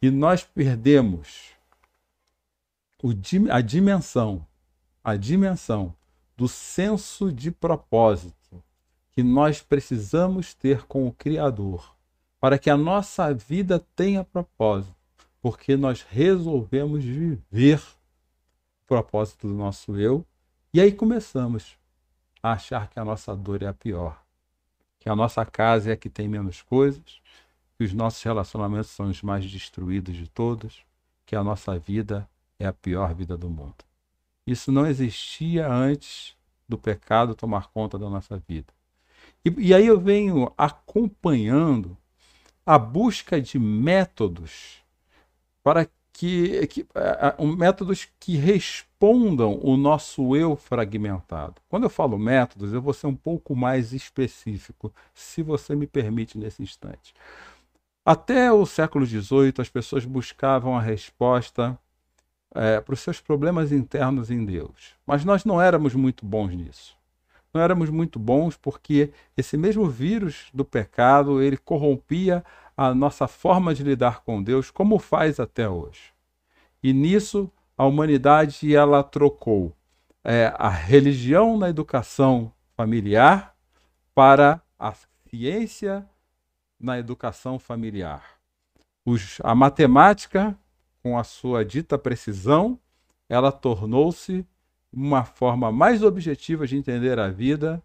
E 0.00 0.10
nós 0.10 0.44
perdemos 0.44 1.50
a 3.50 3.60
dimensão, 3.60 4.46
a 5.02 5.16
dimensão 5.16 5.94
do 6.36 6.48
senso 6.48 7.32
de 7.32 7.50
propósito 7.50 8.62
que 9.12 9.22
nós 9.22 9.60
precisamos 9.60 10.54
ter 10.54 10.86
com 10.86 11.06
o 11.06 11.12
Criador, 11.12 11.94
para 12.38 12.58
que 12.58 12.70
a 12.70 12.76
nossa 12.76 13.34
vida 13.34 13.84
tenha 13.94 14.24
propósito, 14.24 14.94
porque 15.42 15.76
nós 15.76 16.02
resolvemos 16.02 17.04
viver 17.04 17.80
o 17.80 18.86
propósito 18.86 19.48
do 19.48 19.54
nosso 19.54 19.98
eu, 19.98 20.24
e 20.72 20.80
aí 20.80 20.92
começamos 20.92 21.76
a 22.42 22.52
achar 22.52 22.88
que 22.88 22.98
a 22.98 23.04
nossa 23.04 23.34
dor 23.34 23.62
é 23.62 23.66
a 23.66 23.74
pior 23.74 24.22
que 25.00 25.08
a 25.08 25.16
nossa 25.16 25.44
casa 25.44 25.90
é 25.90 25.92
a 25.94 25.96
que 25.96 26.10
tem 26.10 26.28
menos 26.28 26.62
coisas, 26.62 27.20
que 27.76 27.84
os 27.84 27.92
nossos 27.92 28.22
relacionamentos 28.22 28.90
são 28.90 29.08
os 29.08 29.22
mais 29.22 29.50
destruídos 29.50 30.14
de 30.14 30.28
todos, 30.28 30.84
que 31.24 31.34
a 31.34 31.42
nossa 31.42 31.78
vida 31.78 32.28
é 32.58 32.66
a 32.66 32.72
pior 32.72 33.14
vida 33.14 33.36
do 33.36 33.48
mundo. 33.48 33.82
Isso 34.46 34.70
não 34.70 34.86
existia 34.86 35.66
antes 35.72 36.36
do 36.68 36.76
pecado 36.76 37.34
tomar 37.34 37.68
conta 37.68 37.98
da 37.98 38.08
nossa 38.08 38.36
vida. 38.46 38.72
E, 39.44 39.68
e 39.68 39.74
aí 39.74 39.86
eu 39.86 39.98
venho 39.98 40.52
acompanhando 40.56 41.96
a 42.64 42.78
busca 42.78 43.40
de 43.40 43.58
métodos 43.58 44.82
para 45.62 45.88
que, 46.12 46.66
que 46.66 46.80
uh, 46.82 47.46
métodos 47.46 48.08
que 48.18 48.36
respondam 48.36 49.58
o 49.62 49.76
nosso 49.76 50.36
eu 50.36 50.56
fragmentado. 50.56 51.54
Quando 51.68 51.84
eu 51.84 51.90
falo 51.90 52.18
métodos, 52.18 52.72
eu 52.72 52.82
vou 52.82 52.92
ser 52.92 53.06
um 53.06 53.16
pouco 53.16 53.56
mais 53.56 53.92
específico, 53.92 54.92
se 55.14 55.42
você 55.42 55.74
me 55.74 55.86
permite 55.86 56.36
nesse 56.36 56.62
instante. 56.62 57.14
Até 58.04 58.52
o 58.52 58.66
século 58.66 59.04
XVIII, 59.06 59.54
as 59.58 59.68
pessoas 59.68 60.04
buscavam 60.04 60.76
a 60.76 60.80
resposta 60.80 61.78
é, 62.54 62.80
para 62.80 62.94
os 62.94 63.00
seus 63.00 63.20
problemas 63.20 63.72
internos 63.72 64.30
em 64.30 64.44
Deus. 64.44 64.94
Mas 65.06 65.24
nós 65.24 65.44
não 65.44 65.60
éramos 65.60 65.94
muito 65.94 66.24
bons 66.26 66.54
nisso. 66.54 66.98
Não 67.52 67.60
éramos 67.60 67.90
muito 67.90 68.18
bons 68.18 68.56
porque 68.56 69.10
esse 69.36 69.56
mesmo 69.56 69.86
vírus 69.86 70.48
do 70.54 70.64
pecado, 70.64 71.42
ele 71.42 71.56
corrompia 71.56 72.44
a 72.80 72.94
nossa 72.94 73.28
forma 73.28 73.74
de 73.74 73.82
lidar 73.82 74.22
com 74.22 74.42
Deus, 74.42 74.70
como 74.70 74.98
faz 74.98 75.38
até 75.38 75.68
hoje. 75.68 76.14
E 76.82 76.94
nisso 76.94 77.52
a 77.76 77.84
humanidade 77.84 78.74
ela 78.74 79.02
trocou 79.02 79.76
é, 80.24 80.50
a 80.56 80.70
religião 80.70 81.58
na 81.58 81.68
educação 81.68 82.50
familiar 82.74 83.54
para 84.14 84.62
a 84.78 84.94
ciência 85.28 86.08
na 86.80 86.98
educação 86.98 87.58
familiar. 87.58 88.24
Os, 89.04 89.36
a 89.44 89.54
matemática, 89.54 90.58
com 91.02 91.18
a 91.18 91.22
sua 91.22 91.62
dita 91.62 91.98
precisão, 91.98 92.80
ela 93.28 93.52
tornou-se 93.52 94.46
uma 94.90 95.22
forma 95.22 95.70
mais 95.70 96.02
objetiva 96.02 96.66
de 96.66 96.78
entender 96.78 97.18
a 97.18 97.28
vida 97.28 97.82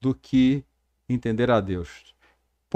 do 0.00 0.14
que 0.14 0.64
entender 1.08 1.50
a 1.50 1.60
Deus. 1.60 2.14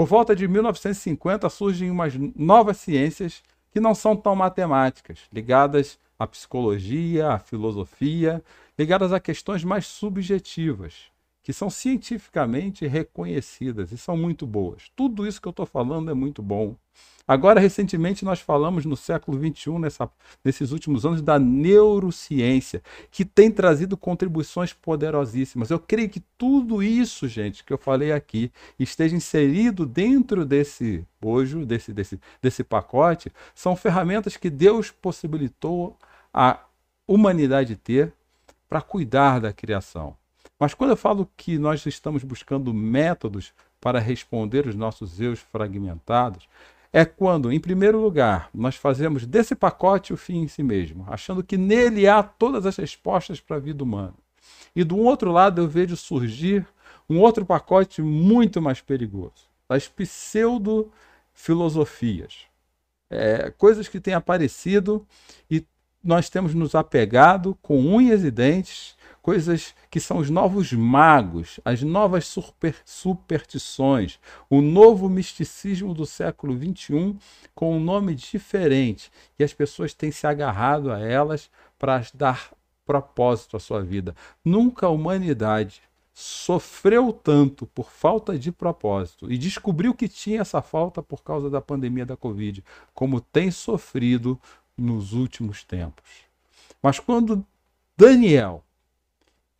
Por 0.01 0.07
volta 0.07 0.35
de 0.35 0.47
1950 0.47 1.47
surgem 1.47 1.91
umas 1.91 2.15
novas 2.35 2.77
ciências 2.77 3.43
que 3.71 3.79
não 3.79 3.93
são 3.93 4.15
tão 4.15 4.35
matemáticas, 4.35 5.19
ligadas 5.31 5.99
à 6.17 6.25
psicologia, 6.25 7.33
à 7.33 7.37
filosofia, 7.37 8.43
ligadas 8.79 9.13
a 9.13 9.19
questões 9.19 9.63
mais 9.63 9.85
subjetivas, 9.85 11.11
que 11.43 11.51
são 11.51 11.69
cientificamente 11.69 12.85
reconhecidas 12.85 13.91
e 13.91 13.97
são 13.97 14.15
muito 14.15 14.45
boas. 14.45 14.91
Tudo 14.95 15.25
isso 15.25 15.41
que 15.41 15.47
eu 15.47 15.51
estou 15.51 15.65
falando 15.65 16.11
é 16.11 16.13
muito 16.13 16.41
bom. 16.41 16.75
Agora, 17.27 17.59
recentemente, 17.59 18.25
nós 18.25 18.41
falamos 18.41 18.85
no 18.85 18.97
século 18.97 19.37
XXI, 19.37 19.79
nessa, 19.79 20.09
nesses 20.43 20.71
últimos 20.71 21.05
anos, 21.05 21.21
da 21.21 21.39
neurociência, 21.39 22.81
que 23.09 23.23
tem 23.23 23.49
trazido 23.49 23.95
contribuições 23.95 24.73
poderosíssimas. 24.73 25.69
Eu 25.69 25.79
creio 25.79 26.09
que 26.09 26.19
tudo 26.37 26.83
isso, 26.83 27.27
gente, 27.27 27.63
que 27.63 27.71
eu 27.71 27.77
falei 27.77 28.11
aqui, 28.11 28.51
esteja 28.77 29.15
inserido 29.15 29.85
dentro 29.85 30.43
desse 30.45 31.05
bojo, 31.21 31.65
desse, 31.65 31.93
desse, 31.93 32.19
desse 32.41 32.63
pacote, 32.63 33.31
são 33.55 33.75
ferramentas 33.75 34.35
que 34.35 34.49
Deus 34.49 34.91
possibilitou 34.91 35.97
a 36.33 36.59
humanidade 37.07 37.75
ter 37.75 38.13
para 38.67 38.81
cuidar 38.81 39.39
da 39.39 39.53
criação. 39.53 40.15
Mas 40.61 40.73
quando 40.75 40.91
eu 40.91 40.95
falo 40.95 41.27
que 41.35 41.57
nós 41.57 41.83
estamos 41.87 42.23
buscando 42.23 42.71
métodos 42.71 43.51
para 43.79 43.99
responder 43.99 44.67
os 44.67 44.75
nossos 44.75 45.19
eus 45.19 45.39
fragmentados, 45.39 46.47
é 46.93 47.03
quando, 47.03 47.51
em 47.51 47.59
primeiro 47.59 47.99
lugar, 47.99 48.47
nós 48.53 48.75
fazemos 48.75 49.25
desse 49.25 49.55
pacote 49.55 50.13
o 50.13 50.17
fim 50.17 50.43
em 50.43 50.47
si 50.47 50.61
mesmo, 50.61 51.03
achando 51.09 51.43
que 51.43 51.57
nele 51.57 52.07
há 52.07 52.21
todas 52.21 52.67
as 52.67 52.77
respostas 52.77 53.39
para 53.39 53.55
a 53.55 53.59
vida 53.59 53.83
humana. 53.83 54.13
E 54.75 54.83
do 54.83 54.99
outro 54.99 55.31
lado 55.31 55.61
eu 55.61 55.67
vejo 55.67 55.97
surgir 55.97 56.63
um 57.09 57.19
outro 57.19 57.43
pacote 57.43 58.03
muito 58.03 58.61
mais 58.61 58.81
perigoso, 58.81 59.49
das 59.67 59.87
pseudo-filosofias. 59.87 62.41
É, 63.09 63.49
coisas 63.49 63.87
que 63.87 63.99
têm 63.99 64.13
aparecido 64.13 65.07
e 65.49 65.65
nós 66.03 66.29
temos 66.29 66.53
nos 66.53 66.75
apegado 66.75 67.57
com 67.63 67.79
unhas 67.79 68.23
e 68.23 68.29
dentes 68.29 68.95
coisas 69.21 69.75
que 69.89 69.99
são 69.99 70.17
os 70.17 70.29
novos 70.29 70.73
magos, 70.73 71.59
as 71.63 71.81
novas 71.81 72.25
super, 72.25 72.75
superstições, 72.83 74.19
o 74.49 74.61
novo 74.61 75.07
misticismo 75.07 75.93
do 75.93 76.05
século 76.05 76.57
XXI 76.57 77.15
com 77.53 77.75
um 77.75 77.79
nome 77.79 78.15
diferente. 78.15 79.11
E 79.37 79.43
as 79.43 79.53
pessoas 79.53 79.93
têm 79.93 80.11
se 80.11 80.25
agarrado 80.25 80.91
a 80.91 80.99
elas 80.99 81.49
para 81.77 82.03
dar 82.13 82.51
propósito 82.85 83.55
à 83.55 83.59
sua 83.59 83.83
vida. 83.83 84.15
Nunca 84.43 84.87
a 84.87 84.89
humanidade 84.89 85.81
sofreu 86.13 87.13
tanto 87.13 87.65
por 87.67 87.89
falta 87.89 88.37
de 88.37 88.51
propósito 88.51 89.31
e 89.31 89.37
descobriu 89.37 89.93
que 89.93 90.07
tinha 90.07 90.41
essa 90.41 90.61
falta 90.61 91.01
por 91.01 91.23
causa 91.23 91.49
da 91.49 91.61
pandemia 91.61 92.05
da 92.05 92.17
Covid, 92.17 92.63
como 92.93 93.21
tem 93.21 93.49
sofrido 93.49 94.39
nos 94.77 95.13
últimos 95.13 95.63
tempos. 95.63 96.25
Mas 96.81 96.99
quando 96.99 97.45
Daniel 97.95 98.63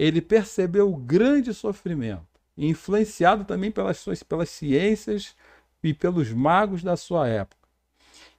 ele 0.01 0.19
percebeu 0.19 0.91
o 0.91 0.97
grande 0.97 1.53
sofrimento, 1.53 2.25
influenciado 2.57 3.45
também 3.45 3.69
pelas, 3.69 3.99
suas, 3.99 4.23
pelas 4.23 4.49
ciências 4.49 5.35
e 5.83 5.93
pelos 5.93 6.33
magos 6.33 6.81
da 6.81 6.97
sua 6.97 7.27
época. 7.27 7.67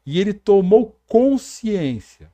E 0.04 0.18
ele 0.18 0.34
tomou 0.34 0.98
consciência 1.06 2.32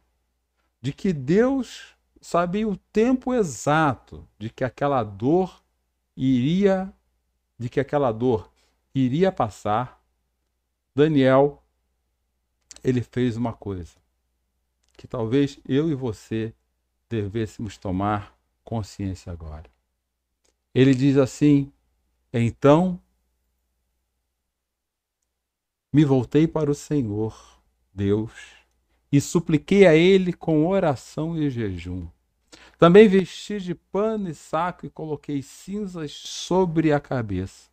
de 0.80 0.94
que 0.94 1.12
Deus 1.12 1.94
sabia 2.23 2.66
o 2.66 2.78
tempo 2.90 3.35
exato 3.35 4.26
de 4.38 4.49
que 4.49 4.64
aquela 4.64 5.02
dor 5.02 5.62
iria 6.16 6.90
de 7.58 7.68
que 7.68 7.80
aquela 7.80 8.11
dor 8.12 8.50
iria 8.94 9.30
passar. 9.30 10.02
Daniel 10.94 11.62
ele 12.82 13.02
fez 13.02 13.37
uma 13.37 13.52
coisa 13.52 13.99
que 14.97 15.06
talvez 15.06 15.61
eu 15.68 15.90
e 15.90 15.94
você 15.94 16.54
devêssemos 17.11 17.76
tomar 17.76 18.38
consciência 18.68 19.32
agora. 19.32 19.64
Ele 20.75 20.94
diz 20.94 21.16
assim: 21.16 21.72
Então 22.30 23.00
me 25.90 26.04
voltei 26.04 26.46
para 26.46 26.70
o 26.70 26.75
Senhor, 26.75 27.62
Deus, 27.94 28.30
e 29.10 29.22
supliquei 29.22 29.87
a 29.87 29.94
Ele 29.94 30.34
com 30.34 30.66
oração 30.66 31.34
e 31.34 31.48
jejum. 31.48 32.06
Também 32.78 33.08
vesti 33.08 33.58
de 33.58 33.75
pano 33.75 34.28
e 34.28 34.34
saco 34.34 34.84
e 34.84 34.90
coloquei 34.90 35.40
cinzas 35.40 36.12
sobre 36.12 36.93
a 36.93 37.00
cabeça. 37.00 37.71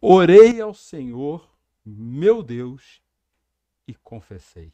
Orei 0.00 0.62
ao 0.62 0.72
Senhor, 0.72 1.46
meu 1.84 2.42
Deus, 2.42 3.02
e 3.86 3.94
confessei. 3.94 4.72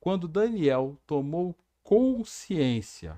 Quando 0.00 0.26
Daniel 0.26 0.98
tomou 1.06 1.56
consciência 1.84 3.16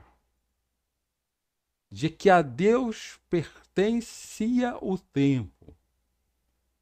de 1.94 2.10
que 2.10 2.28
a 2.28 2.42
Deus 2.42 3.20
pertencia 3.30 4.76
o 4.82 4.98
tempo, 4.98 5.72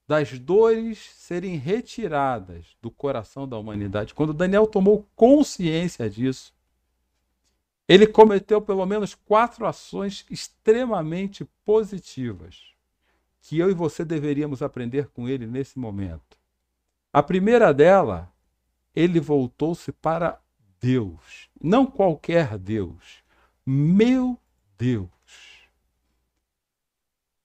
das 0.09 0.39
dores 0.39 0.99
serem 0.99 1.57
retiradas 1.57 2.75
do 2.81 2.91
coração 2.91 3.47
da 3.47 3.59
humanidade. 3.59 4.15
Quando 4.15 4.33
Daniel 4.33 4.67
tomou 4.67 5.07
consciência 5.15 6.09
disso, 6.09 6.55
ele 7.87 8.07
cometeu 8.07 8.63
pelo 8.63 8.87
menos 8.87 9.15
quatro 9.15 9.67
ações 9.67 10.25
extremamente 10.31 11.45
positivas 11.63 12.73
que 13.43 13.59
eu 13.59 13.71
e 13.71 13.75
você 13.75 14.07
deveríamos 14.07 14.63
aprender 14.63 15.09
com 15.09 15.29
ele 15.29 15.47
nesse 15.47 15.79
momento. 15.79 16.39
A 17.13 17.23
primeira 17.23 17.75
dela, 17.75 18.33
ele 18.97 19.21
voltou-se 19.21 19.93
para 19.93 20.41
Deus, 20.81 21.51
não 21.63 21.85
qualquer 21.85 22.57
Deus, 22.57 23.23
meu 23.67 24.39
Deus, 24.83 25.09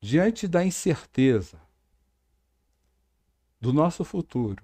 diante 0.01 0.47
da 0.47 0.65
incerteza 0.65 1.61
do 3.61 3.71
nosso 3.71 4.03
futuro, 4.03 4.63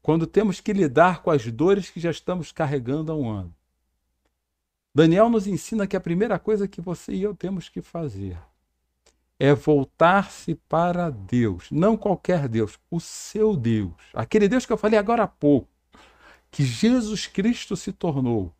quando 0.00 0.28
temos 0.28 0.60
que 0.60 0.72
lidar 0.72 1.22
com 1.22 1.30
as 1.32 1.44
dores 1.50 1.90
que 1.90 1.98
já 1.98 2.12
estamos 2.12 2.52
carregando 2.52 3.10
há 3.10 3.16
um 3.16 3.28
ano, 3.28 3.52
Daniel 4.94 5.28
nos 5.28 5.48
ensina 5.48 5.88
que 5.88 5.96
a 5.96 6.00
primeira 6.00 6.38
coisa 6.38 6.68
que 6.68 6.80
você 6.80 7.14
e 7.14 7.22
eu 7.24 7.34
temos 7.34 7.68
que 7.68 7.82
fazer 7.82 8.38
é 9.36 9.52
voltar-se 9.52 10.54
para 10.54 11.10
Deus, 11.10 11.68
não 11.72 11.96
qualquer 11.96 12.46
Deus, 12.46 12.78
o 12.88 13.00
seu 13.00 13.56
Deus, 13.56 13.92
aquele 14.14 14.46
Deus 14.46 14.64
que 14.64 14.72
eu 14.72 14.78
falei 14.78 15.00
agora 15.00 15.24
há 15.24 15.28
pouco, 15.28 15.68
que 16.48 16.62
Jesus 16.62 17.26
Cristo 17.26 17.76
se 17.76 17.92
tornou 17.92 18.54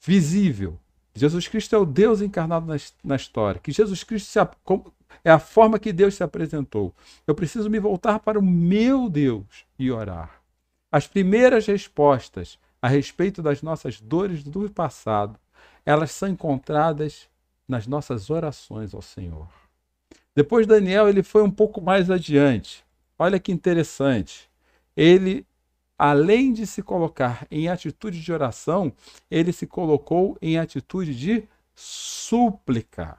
visível, 0.00 0.76
Jesus 1.14 1.48
Cristo 1.48 1.74
é 1.74 1.78
o 1.78 1.84
Deus 1.84 2.20
encarnado 2.20 2.66
na, 2.66 2.76
na 3.02 3.16
história, 3.16 3.60
que 3.60 3.72
Jesus 3.72 4.04
Cristo 4.04 4.30
se, 4.30 4.38
é 5.24 5.30
a 5.30 5.38
forma 5.38 5.78
que 5.78 5.92
Deus 5.92 6.14
se 6.14 6.22
apresentou. 6.22 6.94
Eu 7.26 7.34
preciso 7.34 7.68
me 7.68 7.78
voltar 7.78 8.20
para 8.20 8.38
o 8.38 8.42
meu 8.42 9.08
Deus 9.08 9.64
e 9.78 9.90
orar. 9.90 10.40
As 10.90 11.06
primeiras 11.06 11.66
respostas 11.66 12.58
a 12.80 12.88
respeito 12.88 13.42
das 13.42 13.62
nossas 13.62 14.00
dores 14.00 14.42
do 14.42 14.70
passado, 14.70 15.38
elas 15.84 16.10
são 16.10 16.28
encontradas 16.28 17.28
nas 17.68 17.86
nossas 17.86 18.30
orações 18.30 18.94
ao 18.94 19.02
Senhor. 19.02 19.48
Depois 20.34 20.66
Daniel 20.66 21.08
ele 21.08 21.22
foi 21.22 21.42
um 21.42 21.50
pouco 21.50 21.80
mais 21.80 22.10
adiante. 22.10 22.84
Olha 23.18 23.38
que 23.38 23.52
interessante. 23.52 24.48
Ele 24.96 25.46
além 26.00 26.50
de 26.50 26.66
se 26.66 26.82
colocar 26.82 27.46
em 27.50 27.68
atitude 27.68 28.22
de 28.22 28.32
oração, 28.32 28.90
ele 29.30 29.52
se 29.52 29.66
colocou 29.66 30.34
em 30.40 30.56
atitude 30.56 31.14
de 31.14 31.46
súplica. 31.74 33.18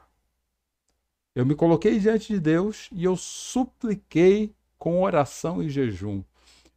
Eu 1.35 1.45
me 1.45 1.53
coloquei 1.53 1.99
diante 1.99 2.33
de 2.33 2.39
Deus 2.39 2.89
e 2.91 3.03
eu 3.03 3.15
supliquei 3.15 4.55
com 4.79 5.03
oração 5.03 5.61
e 5.61 5.69
jejum. 5.69 6.23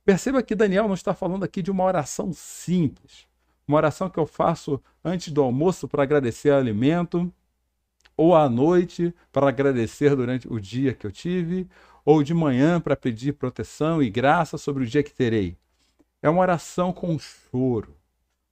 Perceba 0.05 0.43
que 0.43 0.55
Daniel 0.55 0.87
não 0.87 0.93
está 0.93 1.15
falando 1.15 1.43
aqui 1.43 1.63
de 1.63 1.71
uma 1.71 1.85
oração 1.85 2.35
simples, 2.35 3.27
uma 3.67 3.79
oração 3.79 4.11
que 4.11 4.19
eu 4.19 4.27
faço 4.27 4.79
antes 5.03 5.33
do 5.33 5.41
almoço 5.41 5.89
para 5.89 6.03
agradecer 6.03 6.51
o 6.51 6.57
alimento, 6.57 7.33
ou 8.15 8.37
à 8.37 8.47
noite 8.47 9.15
para 9.33 9.49
agradecer 9.49 10.15
durante 10.15 10.47
o 10.53 10.61
dia 10.61 10.93
que 10.93 11.07
eu 11.07 11.11
tive, 11.11 11.67
ou 12.05 12.23
de 12.23 12.35
manhã 12.35 12.79
para 12.79 12.95
pedir 12.95 13.33
proteção 13.33 14.03
e 14.03 14.11
graça 14.11 14.59
sobre 14.59 14.85
o 14.85 14.87
dia 14.87 15.03
que 15.03 15.11
terei. 15.11 15.57
É 16.25 16.31
uma 16.31 16.41
oração 16.41 16.91
com 16.91 17.19
choro, 17.19 17.95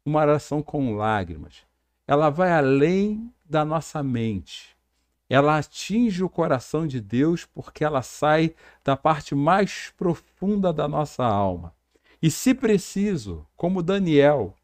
uma 0.05 0.21
oração 0.21 0.63
com 0.63 0.95
lágrimas. 0.95 1.63
Ela 2.07 2.29
vai 2.29 2.53
além 2.53 3.33
da 3.47 3.65
nossa 3.65 4.03
mente. 4.03 4.77
Ela 5.27 5.57
atinge 5.57 6.23
o 6.23 6.29
coração 6.29 6.87
de 6.87 7.01
Deus 7.01 7.47
porque 7.47 7.83
ela 7.83 8.03
sai 8.03 8.55
da 8.85 8.95
parte 8.95 9.35
mais 9.35 9.91
profunda 9.97 10.71
da 10.71 10.87
nossa 10.87 11.25
alma. 11.25 11.75
E 12.21 12.31
se 12.31 12.53
preciso, 12.53 13.47
como 13.57 13.83
Daniel, 13.83 14.55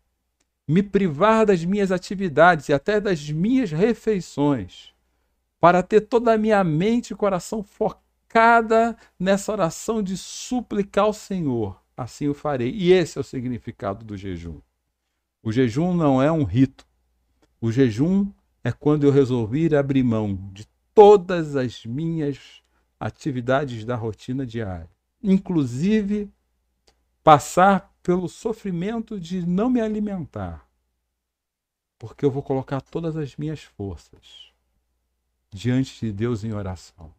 me 0.68 0.82
privar 0.82 1.46
das 1.46 1.64
minhas 1.64 1.90
atividades 1.90 2.68
e 2.68 2.74
até 2.74 3.00
das 3.00 3.30
minhas 3.30 3.70
refeições, 3.70 4.92
para 5.58 5.82
ter 5.82 6.02
toda 6.02 6.34
a 6.34 6.36
minha 6.36 6.62
mente 6.62 7.14
e 7.14 7.16
coração 7.16 7.62
focada 7.62 8.94
nessa 9.18 9.50
oração 9.50 10.02
de 10.02 10.14
suplicar 10.14 11.06
ao 11.06 11.14
Senhor, 11.14 11.87
assim 11.98 12.28
o 12.28 12.34
farei. 12.34 12.70
E 12.70 12.92
esse 12.92 13.18
é 13.18 13.20
o 13.20 13.24
significado 13.24 14.04
do 14.04 14.16
jejum. 14.16 14.60
O 15.42 15.50
jejum 15.50 15.92
não 15.92 16.22
é 16.22 16.30
um 16.30 16.44
rito. 16.44 16.86
O 17.60 17.72
jejum 17.72 18.30
é 18.62 18.70
quando 18.70 19.04
eu 19.04 19.10
resolvi 19.10 19.74
abrir 19.74 20.04
mão 20.04 20.36
de 20.52 20.64
todas 20.94 21.56
as 21.56 21.84
minhas 21.84 22.62
atividades 23.00 23.84
da 23.84 23.96
rotina 23.96 24.46
diária, 24.46 24.90
inclusive 25.22 26.30
passar 27.22 27.92
pelo 28.02 28.28
sofrimento 28.28 29.18
de 29.18 29.44
não 29.44 29.68
me 29.68 29.80
alimentar, 29.80 30.68
porque 31.98 32.24
eu 32.24 32.30
vou 32.30 32.42
colocar 32.42 32.80
todas 32.80 33.16
as 33.16 33.36
minhas 33.36 33.62
forças 33.62 34.52
diante 35.50 36.06
de 36.06 36.12
Deus 36.12 36.44
em 36.44 36.52
oração. 36.52 37.12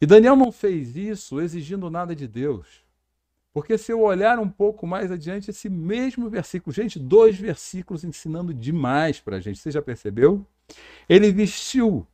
E 0.00 0.06
Daniel 0.06 0.36
não 0.36 0.50
fez 0.50 0.96
isso 0.96 1.40
exigindo 1.40 1.90
nada 1.90 2.14
de 2.16 2.26
Deus. 2.26 2.84
Porque 3.52 3.76
se 3.76 3.92
eu 3.92 4.00
olhar 4.00 4.38
um 4.38 4.48
pouco 4.48 4.86
mais 4.86 5.10
adiante, 5.10 5.50
esse 5.50 5.68
mesmo 5.68 6.30
versículo, 6.30 6.72
gente, 6.72 6.98
dois 6.98 7.36
versículos 7.36 8.04
ensinando 8.04 8.54
demais 8.54 9.18
para 9.18 9.36
a 9.36 9.40
gente, 9.40 9.58
você 9.58 9.70
já 9.70 9.82
percebeu? 9.82 10.46
Ele 11.08 11.32
vestiu 11.32 12.06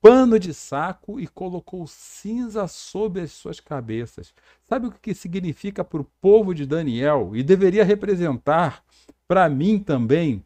pano 0.00 0.38
de 0.38 0.54
saco 0.54 1.18
e 1.18 1.26
colocou 1.26 1.86
cinza 1.86 2.68
sobre 2.68 3.22
as 3.22 3.32
suas 3.32 3.60
cabeças. 3.60 4.34
Sabe 4.68 4.86
o 4.86 4.92
que 4.92 5.14
significa 5.14 5.82
para 5.82 6.00
o 6.00 6.06
povo 6.20 6.54
de 6.54 6.66
Daniel 6.66 7.32
e 7.34 7.42
deveria 7.42 7.84
representar 7.84 8.84
para 9.26 9.48
mim 9.48 9.78
também 9.78 10.44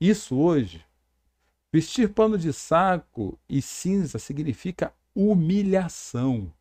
isso 0.00 0.36
hoje? 0.36 0.84
Vestir 1.72 2.10
pano 2.10 2.38
de 2.38 2.52
saco 2.52 3.38
e 3.48 3.60
cinza 3.60 4.18
significa 4.18 4.92
humilhação. 5.14 6.52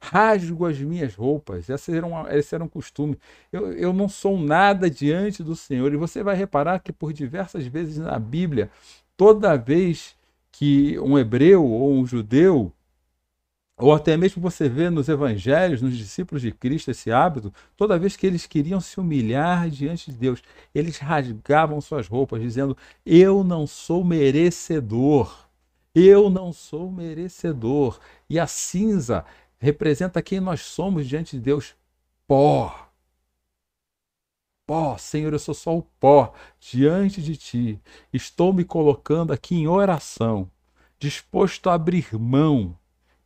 Rasgo 0.00 0.66
as 0.66 0.78
minhas 0.78 1.14
roupas. 1.14 1.68
Esse 1.68 1.96
era 1.96 2.06
um, 2.06 2.26
esse 2.28 2.54
era 2.54 2.62
um 2.62 2.68
costume. 2.68 3.18
Eu, 3.52 3.72
eu 3.72 3.92
não 3.92 4.08
sou 4.08 4.38
nada 4.38 4.88
diante 4.88 5.42
do 5.42 5.56
Senhor. 5.56 5.92
E 5.92 5.96
você 5.96 6.22
vai 6.22 6.36
reparar 6.36 6.78
que 6.80 6.92
por 6.92 7.12
diversas 7.12 7.66
vezes 7.66 7.98
na 7.98 8.18
Bíblia, 8.18 8.70
toda 9.16 9.56
vez 9.56 10.16
que 10.52 10.98
um 11.00 11.18
hebreu 11.18 11.64
ou 11.64 11.92
um 11.92 12.06
judeu, 12.06 12.72
ou 13.76 13.92
até 13.92 14.16
mesmo 14.16 14.42
você 14.42 14.68
vê 14.68 14.90
nos 14.90 15.08
evangelhos, 15.08 15.82
nos 15.82 15.96
discípulos 15.96 16.42
de 16.42 16.50
Cristo, 16.52 16.90
esse 16.90 17.12
hábito, 17.12 17.52
toda 17.76 17.98
vez 17.98 18.16
que 18.16 18.26
eles 18.26 18.46
queriam 18.46 18.80
se 18.80 18.98
humilhar 18.98 19.68
diante 19.68 20.10
de 20.10 20.16
Deus, 20.16 20.42
eles 20.74 20.98
rasgavam 20.98 21.80
suas 21.80 22.08
roupas, 22.08 22.40
dizendo: 22.40 22.76
Eu 23.04 23.44
não 23.44 23.66
sou 23.66 24.04
merecedor 24.04 25.48
eu 25.94 26.30
não 26.30 26.52
sou 26.52 26.90
merecedor. 26.90 27.98
E 28.28 28.38
a 28.38 28.46
cinza 28.46 29.24
representa 29.58 30.22
quem 30.22 30.40
nós 30.40 30.60
somos 30.60 31.06
diante 31.06 31.36
de 31.36 31.42
Deus: 31.42 31.74
pó. 32.26 32.88
Pó, 34.66 34.98
Senhor, 34.98 35.32
eu 35.32 35.38
sou 35.38 35.54
só 35.54 35.76
o 35.76 35.82
pó 35.82 36.34
diante 36.60 37.22
de 37.22 37.36
ti. 37.36 37.80
Estou 38.12 38.52
me 38.52 38.64
colocando 38.64 39.32
aqui 39.32 39.54
em 39.54 39.66
oração, 39.66 40.50
disposto 40.98 41.70
a 41.70 41.74
abrir 41.74 42.14
mão 42.18 42.78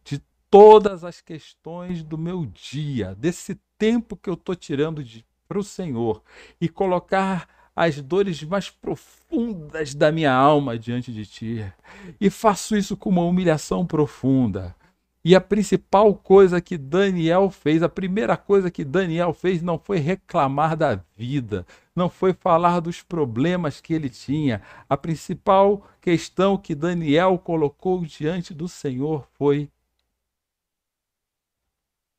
de 0.04 0.22
todas 0.48 1.02
as 1.02 1.20
questões 1.20 2.02
do 2.02 2.16
meu 2.16 2.46
dia, 2.46 3.16
desse 3.16 3.60
tempo 3.76 4.16
que 4.16 4.30
eu 4.30 4.34
estou 4.34 4.54
tirando 4.54 5.04
para 5.48 5.58
o 5.58 5.64
Senhor 5.64 6.22
e 6.60 6.68
colocar 6.68 7.48
as 7.74 8.00
dores 8.00 8.42
mais 8.44 8.70
profundas 8.70 9.94
da 9.94 10.12
minha 10.12 10.32
alma 10.32 10.78
diante 10.78 11.12
de 11.12 11.26
ti. 11.26 11.72
E 12.20 12.30
faço 12.30 12.76
isso 12.76 12.96
com 12.96 13.10
uma 13.10 13.24
humilhação 13.24 13.84
profunda. 13.84 14.76
E 15.24 15.36
a 15.36 15.40
principal 15.40 16.14
coisa 16.14 16.60
que 16.60 16.76
Daniel 16.76 17.48
fez, 17.48 17.82
a 17.82 17.88
primeira 17.88 18.36
coisa 18.36 18.70
que 18.70 18.84
Daniel 18.84 19.32
fez 19.32 19.62
não 19.62 19.78
foi 19.78 19.98
reclamar 19.98 20.76
da 20.76 20.96
vida, 21.16 21.64
não 21.94 22.08
foi 22.10 22.32
falar 22.32 22.80
dos 22.80 23.02
problemas 23.02 23.80
que 23.80 23.94
ele 23.94 24.10
tinha. 24.10 24.60
A 24.88 24.96
principal 24.96 25.86
questão 26.00 26.58
que 26.58 26.74
Daniel 26.74 27.38
colocou 27.38 28.04
diante 28.04 28.52
do 28.52 28.68
Senhor 28.68 29.28
foi: 29.38 29.70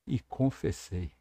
E 0.08 0.20
confessei. 0.20 1.12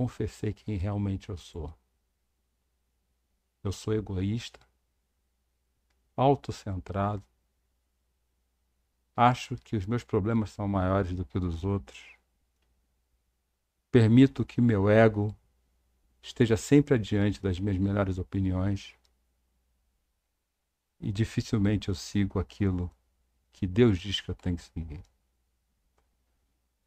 confessei 0.00 0.54
quem 0.54 0.78
realmente 0.78 1.28
eu 1.28 1.36
sou. 1.36 1.70
Eu 3.62 3.70
sou 3.70 3.92
egoísta, 3.92 4.58
autocentrado, 6.20 7.22
acho 9.16 9.56
que 9.56 9.76
os 9.76 9.86
meus 9.86 10.04
problemas 10.04 10.50
são 10.50 10.68
maiores 10.68 11.12
do 11.14 11.24
que 11.24 11.38
os 11.38 11.42
dos 11.42 11.64
outros. 11.64 11.98
Permito 13.90 14.44
que 14.44 14.60
meu 14.60 14.88
ego 14.88 15.34
esteja 16.22 16.56
sempre 16.56 16.94
adiante 16.94 17.42
das 17.42 17.58
minhas 17.58 17.78
melhores 17.78 18.18
opiniões 18.18 18.94
e 21.00 21.10
dificilmente 21.10 21.88
eu 21.88 21.94
sigo 21.94 22.38
aquilo 22.38 22.90
que 23.52 23.66
Deus 23.66 23.98
diz 23.98 24.20
que 24.20 24.30
eu 24.30 24.34
tenho 24.34 24.56
que 24.56 24.62
seguir. 24.62 25.02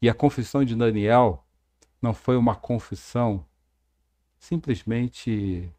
E 0.00 0.08
a 0.08 0.14
confissão 0.14 0.64
de 0.64 0.76
Daniel 0.76 1.44
não 2.00 2.14
foi 2.14 2.36
uma 2.36 2.54
confissão 2.54 3.44
simplesmente 4.38 5.72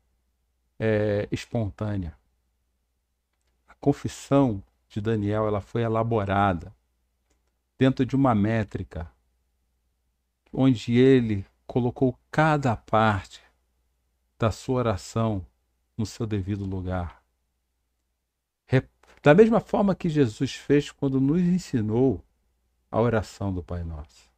é, 0.78 1.28
espontânea. 1.32 2.18
Confissão 3.86 4.64
de 4.90 5.00
Daniel 5.00 5.48
ela 5.48 5.62
foi 5.62 5.84
elaborada 5.84 6.76
dentro 7.78 8.04
de 8.04 8.16
uma 8.16 8.34
métrica 8.34 9.12
onde 10.52 10.98
ele 10.98 11.46
colocou 11.68 12.18
cada 12.32 12.76
parte 12.76 13.44
da 14.40 14.50
sua 14.50 14.78
oração 14.78 15.46
no 15.96 16.04
seu 16.04 16.26
devido 16.26 16.66
lugar. 16.66 17.22
Da 19.22 19.36
mesma 19.36 19.60
forma 19.60 19.94
que 19.94 20.10
Jesus 20.10 20.56
fez 20.56 20.90
quando 20.90 21.22
nos 21.22 21.44
ensinou 21.44 22.24
a 22.90 23.00
oração 23.00 23.54
do 23.54 23.62
Pai 23.62 23.84
Nosso. 23.84 24.32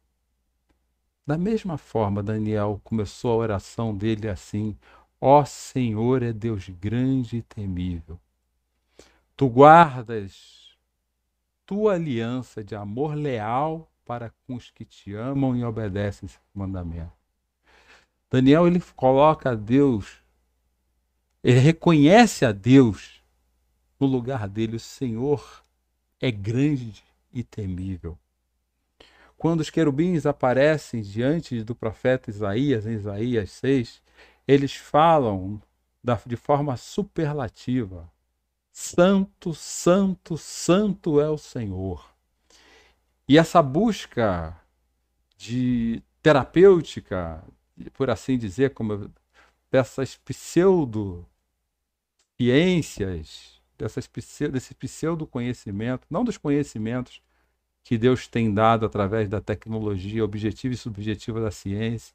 Da 1.26 1.38
mesma 1.38 1.78
forma, 1.78 2.22
Daniel 2.22 2.82
começou 2.84 3.32
a 3.32 3.36
oração 3.36 3.96
dele 3.96 4.28
assim: 4.28 4.76
Ó 5.18 5.42
Senhor 5.46 6.22
é 6.22 6.34
Deus 6.34 6.68
grande 6.68 7.38
e 7.38 7.42
temível. 7.42 8.20
Tu 9.38 9.48
guardas 9.48 10.76
tua 11.64 11.94
aliança 11.94 12.62
de 12.62 12.74
amor 12.74 13.14
leal 13.14 13.90
para 14.04 14.30
com 14.46 14.54
os 14.54 14.70
que 14.70 14.84
te 14.84 15.14
amam 15.14 15.56
e 15.56 15.64
obedecem 15.64 16.26
esse 16.26 16.36
mandamento. 16.52 17.12
Daniel 18.30 18.66
ele 18.66 18.82
coloca 18.94 19.52
a 19.52 19.54
Deus, 19.54 20.22
ele 21.42 21.60
reconhece 21.60 22.44
a 22.44 22.52
Deus 22.52 23.22
no 23.98 24.06
lugar 24.06 24.46
dele. 24.46 24.76
O 24.76 24.80
Senhor 24.80 25.62
é 26.20 26.30
grande 26.30 27.02
e 27.32 27.42
temível 27.42 28.18
quando 29.38 29.60
os 29.60 29.70
querubins 29.70 30.26
aparecem 30.26 31.00
diante 31.00 31.62
do 31.62 31.74
profeta 31.74 32.28
Isaías, 32.28 32.86
em 32.86 32.94
Isaías 32.94 33.52
6, 33.52 34.02
eles 34.48 34.74
falam 34.74 35.62
da, 36.02 36.20
de 36.26 36.34
forma 36.34 36.76
superlativa: 36.76 38.10
Santo, 38.80 39.52
Santo, 39.52 40.38
Santo 40.38 41.20
é 41.20 41.28
o 41.28 41.36
Senhor. 41.36 42.08
E 43.26 43.36
essa 43.36 43.60
busca 43.60 44.56
de 45.36 46.00
terapêutica, 46.22 47.42
por 47.92 48.08
assim 48.08 48.38
dizer, 48.38 48.74
como 48.74 49.12
dessas 49.68 50.16
pseudo 50.18 51.26
ciências, 52.40 53.60
dessas, 53.76 54.08
desse 54.52 54.74
pseudo 54.76 55.26
conhecimento, 55.26 56.06
não 56.08 56.22
dos 56.22 56.38
conhecimentos 56.38 57.20
que 57.82 57.98
Deus 57.98 58.28
tem 58.28 58.54
dado 58.54 58.86
através 58.86 59.28
da 59.28 59.40
tecnologia 59.40 60.24
objetiva 60.24 60.72
e 60.72 60.76
subjetiva 60.76 61.40
da 61.40 61.50
ciência, 61.50 62.14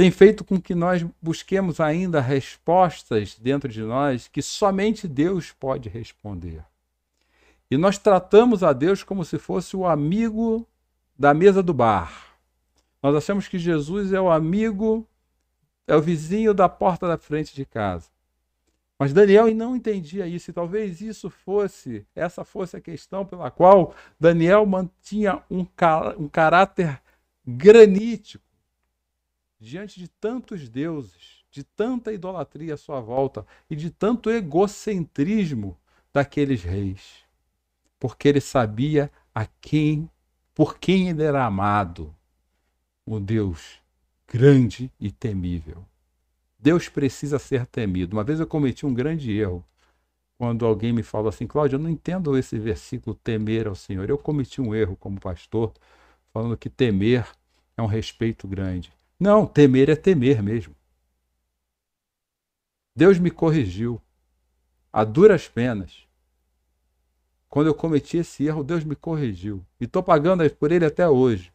tem 0.00 0.10
feito 0.10 0.42
com 0.42 0.58
que 0.58 0.74
nós 0.74 1.04
busquemos 1.20 1.78
ainda 1.78 2.22
respostas 2.22 3.36
dentro 3.38 3.68
de 3.68 3.82
nós 3.82 4.28
que 4.28 4.40
somente 4.40 5.06
Deus 5.06 5.52
pode 5.52 5.90
responder. 5.90 6.64
E 7.70 7.76
nós 7.76 7.98
tratamos 7.98 8.62
a 8.62 8.72
Deus 8.72 9.02
como 9.02 9.26
se 9.26 9.38
fosse 9.38 9.76
o 9.76 9.84
amigo 9.84 10.66
da 11.18 11.34
mesa 11.34 11.62
do 11.62 11.74
bar. 11.74 12.34
Nós 13.02 13.14
achamos 13.14 13.46
que 13.46 13.58
Jesus 13.58 14.14
é 14.14 14.18
o 14.18 14.30
amigo, 14.30 15.06
é 15.86 15.94
o 15.94 16.00
vizinho 16.00 16.54
da 16.54 16.66
porta 16.66 17.06
da 17.06 17.18
frente 17.18 17.54
de 17.54 17.66
casa. 17.66 18.08
Mas 18.98 19.12
Daniel 19.12 19.54
não 19.54 19.76
entendia 19.76 20.26
isso, 20.26 20.50
e 20.50 20.54
talvez 20.54 21.02
isso 21.02 21.28
fosse, 21.28 22.06
essa 22.16 22.42
fosse 22.42 22.74
a 22.74 22.80
questão 22.80 23.26
pela 23.26 23.50
qual 23.50 23.94
Daniel 24.18 24.64
mantinha 24.64 25.42
um, 25.50 25.66
um 26.18 26.26
caráter 26.26 27.02
granítico 27.46 28.49
diante 29.60 30.00
de 30.00 30.08
tantos 30.08 30.68
deuses, 30.68 31.44
de 31.50 31.62
tanta 31.62 32.12
idolatria 32.12 32.74
à 32.74 32.76
sua 32.76 33.00
volta 33.00 33.46
e 33.68 33.76
de 33.76 33.90
tanto 33.90 34.30
egocentrismo 34.30 35.76
daqueles 36.12 36.62
reis. 36.62 37.24
Porque 37.98 38.28
ele 38.28 38.40
sabia 38.40 39.12
a 39.34 39.44
quem, 39.44 40.08
por 40.54 40.78
quem 40.78 41.10
ele 41.10 41.22
era 41.22 41.44
amado, 41.44 42.14
o 43.04 43.20
Deus 43.20 43.78
grande 44.26 44.90
e 44.98 45.10
temível. 45.10 45.84
Deus 46.58 46.88
precisa 46.88 47.38
ser 47.38 47.66
temido. 47.66 48.16
Uma 48.16 48.24
vez 48.24 48.38
eu 48.38 48.46
cometi 48.46 48.86
um 48.86 48.94
grande 48.94 49.30
erro 49.32 49.64
quando 50.38 50.64
alguém 50.64 50.92
me 50.92 51.02
falou 51.02 51.28
assim, 51.28 51.46
Cláudio, 51.46 51.76
eu 51.76 51.80
não 51.80 51.90
entendo 51.90 52.38
esse 52.38 52.58
versículo 52.58 53.14
temer 53.14 53.66
ao 53.66 53.74
Senhor. 53.74 54.08
Eu 54.08 54.16
cometi 54.16 54.60
um 54.60 54.74
erro 54.74 54.96
como 54.96 55.20
pastor, 55.20 55.72
falando 56.32 56.56
que 56.56 56.70
temer 56.70 57.26
é 57.76 57.82
um 57.82 57.86
respeito 57.86 58.48
grande. 58.48 58.92
Não, 59.20 59.46
temer 59.46 59.90
é 59.90 59.94
temer 59.94 60.42
mesmo. 60.42 60.74
Deus 62.96 63.18
me 63.18 63.30
corrigiu 63.30 64.00
a 64.90 65.04
duras 65.04 65.46
penas. 65.46 66.08
Quando 67.46 67.66
eu 67.66 67.74
cometi 67.74 68.16
esse 68.16 68.46
erro, 68.46 68.64
Deus 68.64 68.82
me 68.82 68.96
corrigiu. 68.96 69.64
E 69.78 69.84
estou 69.84 70.02
pagando 70.02 70.48
por 70.54 70.72
ele 70.72 70.86
até 70.86 71.06
hoje. 71.06 71.52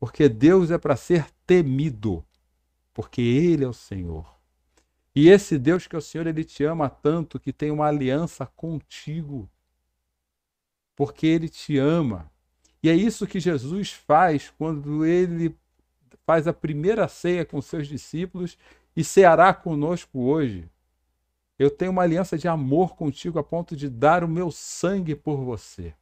Porque 0.00 0.28
Deus 0.28 0.70
é 0.70 0.78
para 0.78 0.96
ser 0.96 1.26
temido. 1.46 2.24
Porque 2.94 3.20
Ele 3.20 3.64
é 3.64 3.68
o 3.68 3.72
Senhor. 3.72 4.32
E 5.14 5.28
esse 5.28 5.58
Deus 5.58 5.86
que 5.86 5.94
é 5.94 5.98
o 5.98 6.02
Senhor, 6.02 6.26
ele 6.26 6.42
te 6.42 6.64
ama 6.64 6.88
tanto 6.88 7.38
que 7.38 7.52
tem 7.52 7.70
uma 7.70 7.86
aliança 7.86 8.46
contigo. 8.46 9.50
Porque 10.96 11.26
ele 11.26 11.48
te 11.48 11.76
ama. 11.76 12.30
E 12.82 12.88
é 12.88 12.94
isso 12.94 13.26
que 13.26 13.38
Jesus 13.38 13.92
faz 13.92 14.50
quando 14.56 15.04
ele 15.04 15.54
faz 16.24 16.46
a 16.46 16.52
primeira 16.52 17.08
ceia 17.08 17.44
com 17.44 17.60
seus 17.60 17.88
discípulos 17.88 18.58
e 18.96 19.02
ceará 19.02 19.52
conosco 19.52 20.20
hoje. 20.20 20.68
Eu 21.58 21.70
tenho 21.70 21.90
uma 21.90 22.02
aliança 22.02 22.36
de 22.36 22.48
amor 22.48 22.96
contigo 22.96 23.38
a 23.38 23.42
ponto 23.44 23.76
de 23.76 23.88
dar 23.88 24.24
o 24.24 24.28
meu 24.28 24.50
sangue 24.50 25.14
por 25.14 25.36
você. 25.36 25.94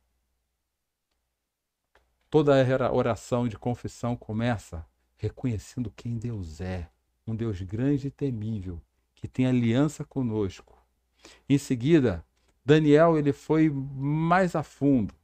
Toda 2.30 2.54
oração 2.92 3.48
de 3.48 3.58
confissão 3.58 4.14
começa 4.16 4.86
reconhecendo 5.16 5.92
quem 5.94 6.16
Deus 6.16 6.60
é, 6.60 6.88
um 7.26 7.34
Deus 7.34 7.60
grande 7.60 8.08
e 8.08 8.10
temível, 8.10 8.80
que 9.14 9.28
tem 9.28 9.46
aliança 9.46 10.04
conosco. 10.04 10.78
Em 11.48 11.58
seguida, 11.58 12.24
Daniel 12.64 13.18
ele 13.18 13.32
foi 13.32 13.68
mais 13.68 14.54
a 14.54 14.62
fundo. 14.62 15.14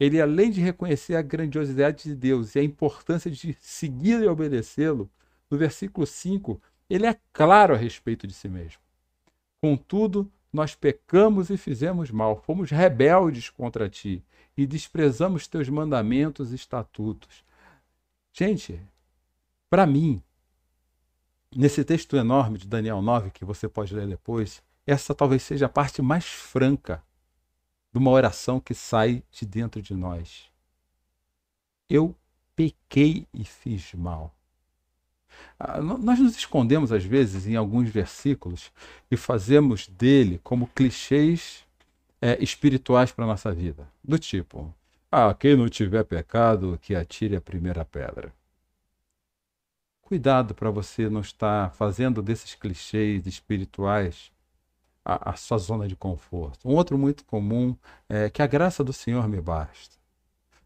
Ele, 0.00 0.18
além 0.18 0.50
de 0.50 0.62
reconhecer 0.62 1.14
a 1.14 1.20
grandiosidade 1.20 2.04
de 2.04 2.14
Deus 2.14 2.54
e 2.54 2.58
a 2.58 2.64
importância 2.64 3.30
de 3.30 3.54
seguir 3.60 4.22
e 4.22 4.26
obedecê-lo, 4.26 5.10
no 5.50 5.58
versículo 5.58 6.06
5, 6.06 6.58
ele 6.88 7.06
é 7.06 7.18
claro 7.34 7.74
a 7.74 7.76
respeito 7.76 8.26
de 8.26 8.32
si 8.32 8.48
mesmo. 8.48 8.80
Contudo, 9.60 10.32
nós 10.50 10.74
pecamos 10.74 11.50
e 11.50 11.58
fizemos 11.58 12.10
mal, 12.10 12.42
fomos 12.46 12.70
rebeldes 12.70 13.50
contra 13.50 13.90
ti 13.90 14.24
e 14.56 14.66
desprezamos 14.66 15.46
teus 15.46 15.68
mandamentos 15.68 16.50
e 16.50 16.54
estatutos. 16.54 17.44
Gente, 18.32 18.80
para 19.68 19.86
mim, 19.86 20.22
nesse 21.54 21.84
texto 21.84 22.16
enorme 22.16 22.56
de 22.56 22.66
Daniel 22.66 23.02
9, 23.02 23.30
que 23.30 23.44
você 23.44 23.68
pode 23.68 23.94
ler 23.94 24.08
depois, 24.08 24.62
essa 24.86 25.14
talvez 25.14 25.42
seja 25.42 25.66
a 25.66 25.68
parte 25.68 26.00
mais 26.00 26.24
franca 26.24 27.02
de 27.92 27.98
uma 27.98 28.10
oração 28.10 28.60
que 28.60 28.74
sai 28.74 29.22
de 29.30 29.44
dentro 29.44 29.82
de 29.82 29.94
nós. 29.94 30.50
Eu 31.88 32.14
pequei 32.54 33.26
e 33.34 33.44
fiz 33.44 33.94
mal. 33.94 34.34
Ah, 35.58 35.80
nós 35.80 36.18
nos 36.18 36.36
escondemos, 36.36 36.92
às 36.92 37.04
vezes, 37.04 37.46
em 37.46 37.56
alguns 37.56 37.88
versículos 37.88 38.70
e 39.10 39.16
fazemos 39.16 39.86
dele 39.88 40.40
como 40.42 40.66
clichês 40.68 41.64
é, 42.20 42.42
espirituais 42.42 43.12
para 43.12 43.24
a 43.24 43.28
nossa 43.28 43.52
vida. 43.52 43.88
Do 44.02 44.18
tipo, 44.18 44.72
ah, 45.10 45.34
quem 45.34 45.56
não 45.56 45.68
tiver 45.68 46.04
pecado, 46.04 46.78
que 46.80 46.94
atire 46.94 47.36
a 47.36 47.40
primeira 47.40 47.84
pedra. 47.84 48.32
Cuidado 50.02 50.54
para 50.54 50.70
você 50.70 51.08
não 51.08 51.20
estar 51.20 51.72
fazendo 51.74 52.20
desses 52.20 52.54
clichês 52.54 53.26
espirituais 53.26 54.32
a, 55.04 55.30
a, 55.30 55.36
sua 55.36 55.58
zona 55.58 55.88
de 55.88 55.96
conforto. 55.96 56.68
Um 56.68 56.74
outro 56.74 56.98
muito 56.98 57.24
comum 57.24 57.76
é 58.08 58.28
que 58.30 58.42
a 58.42 58.46
graça 58.46 58.84
do 58.84 58.92
Senhor 58.92 59.28
me 59.28 59.40
basta. 59.40 59.96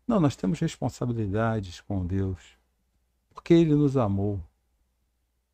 Não, 0.07 0.21
nós 0.21 0.37
temos 0.37 0.59
responsabilidades 0.61 1.81
com 1.81 2.05
Deus, 2.07 2.59
porque 3.31 3.55
Ele 3.55 3.75
nos 3.75 3.97
amou. 3.97 4.41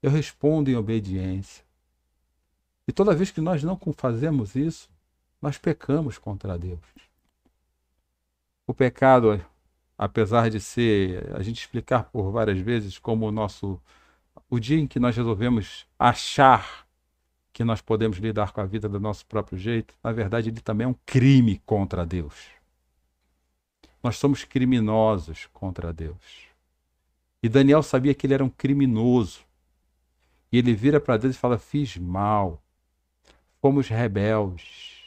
Eu 0.03 0.11
respondo 0.11 0.71
em 0.71 0.77
obediência. 0.77 1.65
E 2.89 2.93
toda 2.93 3.15
vez 3.15 3.31
que 3.31 3.41
nós 3.41 3.63
não 3.63 3.79
fazemos 3.97 4.57
isso, 4.57 4.89
nós 5.41 5.59
pecamos 5.59 6.19
contra 6.19 6.59
Deus. 6.59 6.81
O 8.67 8.75
pecado 8.75 9.45
apesar 10.01 10.49
de 10.49 10.59
ser 10.59 11.31
a 11.37 11.43
gente 11.43 11.61
explicar 11.61 12.05
por 12.05 12.31
várias 12.31 12.59
vezes 12.59 12.99
como 12.99 13.27
o 13.27 13.31
nosso 13.31 13.79
o 14.49 14.59
dia 14.59 14.81
em 14.81 14.87
que 14.87 14.99
nós 14.99 15.15
resolvemos 15.15 15.87
achar 15.99 16.87
que 17.53 17.65
nós 17.65 17.81
podemos 17.81 18.19
lidar 18.19 18.53
com 18.53 18.61
a 18.61 18.65
vida 18.65 18.89
do 18.89 19.01
nosso 19.01 19.27
próprio 19.27 19.59
jeito, 19.59 19.95
na 20.03 20.13
verdade 20.13 20.49
ele 20.49 20.61
também 20.61 20.85
é 20.85 20.89
um 20.89 20.97
crime 21.05 21.61
contra 21.67 22.07
Deus. 22.07 22.35
Nós 24.03 24.17
somos 24.17 24.45
criminosos 24.45 25.49
contra 25.53 25.93
Deus. 25.93 26.49
E 27.43 27.49
Daniel 27.49 27.83
sabia 27.83 28.15
que 28.15 28.27
ele 28.27 28.35
era 28.35 28.45
um 28.45 28.51
criminoso. 28.51 29.41
E 30.53 30.59
ele 30.59 30.75
vira 30.75 31.01
para 31.01 31.17
Deus 31.17 31.35
e 31.37 31.39
fala: 31.39 31.59
Fiz 31.59 31.97
mal, 31.97 32.63
fomos 33.61 33.89
rebeldes 33.89 35.01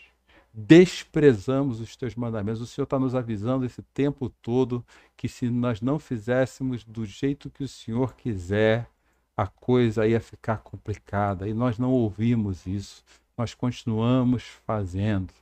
desprezamos 0.54 1.80
os 1.80 1.96
teus 1.96 2.14
mandamentos. 2.14 2.62
O 2.62 2.68
Senhor 2.68 2.84
está 2.84 3.00
nos 3.00 3.16
avisando 3.16 3.66
esse 3.66 3.82
tempo 3.82 4.30
todo 4.30 4.86
que 5.18 5.28
se 5.28 5.50
nós 5.50 5.82
não 5.82 5.98
fizéssemos 5.98 6.84
do 6.84 7.06
jeito 7.06 7.50
que 7.50 7.64
o 7.64 7.68
Senhor 7.68 8.16
quiser, 8.16 8.88
a 9.36 9.48
coisa 9.48 10.08
ia 10.08 10.20
ficar 10.20 10.58
complicada. 10.58 11.48
E 11.48 11.54
nós 11.54 11.78
não 11.78 11.92
ouvimos 11.92 12.66
isso. 12.66 13.04
Nós 13.38 13.54
continuamos 13.54 14.44
fazendo. 14.66 15.34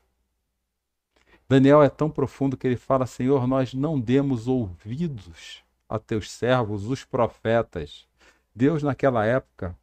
Daniel 1.47 1.83
é 1.83 1.89
tão 1.89 2.09
profundo 2.09 2.55
que 2.55 2.65
ele 2.65 2.77
fala: 2.77 3.05
Senhor, 3.05 3.45
nós 3.45 3.73
não 3.73 3.99
demos 3.99 4.47
ouvidos 4.47 5.63
a 5.89 5.99
teus 5.99 6.31
servos, 6.31 6.85
os 6.85 7.03
profetas. 7.03 8.07
Deus, 8.55 8.81
naquela 8.81 9.25
época, 9.25 9.77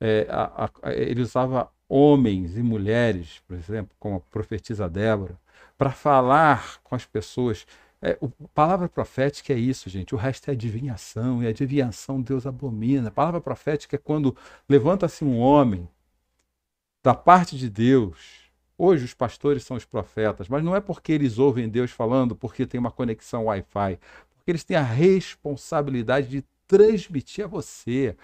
é, 0.00 0.26
a, 0.30 0.70
a, 0.82 0.92
ele 0.92 1.20
usava 1.20 1.70
homens 1.86 2.56
e 2.56 2.62
mulheres, 2.62 3.42
por 3.46 3.54
exemplo, 3.56 3.94
como 3.98 4.16
a 4.16 4.20
profetisa 4.20 4.88
Débora, 4.88 5.38
para 5.76 5.90
falar 5.90 6.80
com 6.82 6.94
as 6.94 7.04
pessoas. 7.04 7.66
É, 8.02 8.16
o, 8.20 8.28
palavra 8.54 8.88
profética 8.88 9.52
é 9.52 9.58
isso, 9.58 9.90
gente. 9.90 10.14
O 10.14 10.18
resto 10.18 10.48
é 10.48 10.52
adivinhação, 10.52 11.42
e 11.42 11.46
adivinhação 11.46 12.20
Deus 12.20 12.46
abomina. 12.46 13.08
A 13.08 13.12
palavra 13.12 13.40
profética 13.40 13.96
é 13.96 13.98
quando 13.98 14.36
levanta-se 14.68 15.24
um 15.24 15.38
homem 15.38 15.88
da 17.02 17.14
parte 17.14 17.56
de 17.58 17.68
Deus. 17.68 18.50
Hoje 18.76 19.04
os 19.04 19.12
pastores 19.14 19.64
são 19.64 19.76
os 19.76 19.84
profetas, 19.84 20.48
mas 20.48 20.64
não 20.64 20.74
é 20.74 20.80
porque 20.80 21.12
eles 21.12 21.38
ouvem 21.38 21.68
Deus 21.68 21.90
falando, 21.90 22.34
porque 22.34 22.66
tem 22.66 22.80
uma 22.80 22.90
conexão 22.90 23.44
Wi-Fi, 23.44 23.98
porque 24.34 24.50
eles 24.50 24.64
têm 24.64 24.76
a 24.76 24.82
responsabilidade 24.82 26.28
de 26.28 26.44
transmitir 26.66 27.44
a 27.44 27.48
você 27.48 28.16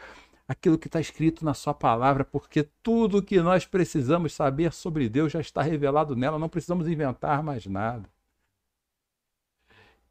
aquilo 0.48 0.78
que 0.78 0.86
está 0.86 1.00
escrito 1.00 1.44
na 1.44 1.52
sua 1.52 1.74
palavra, 1.74 2.24
porque 2.24 2.66
tudo 2.82 3.22
que 3.22 3.40
nós 3.40 3.66
precisamos 3.66 4.32
saber 4.32 4.72
sobre 4.72 5.08
Deus 5.08 5.32
já 5.32 5.40
está 5.40 5.60
revelado 5.60 6.14
nela, 6.16 6.38
não 6.38 6.48
precisamos 6.48 6.88
inventar 6.88 7.42
mais 7.42 7.66
nada. 7.66 8.08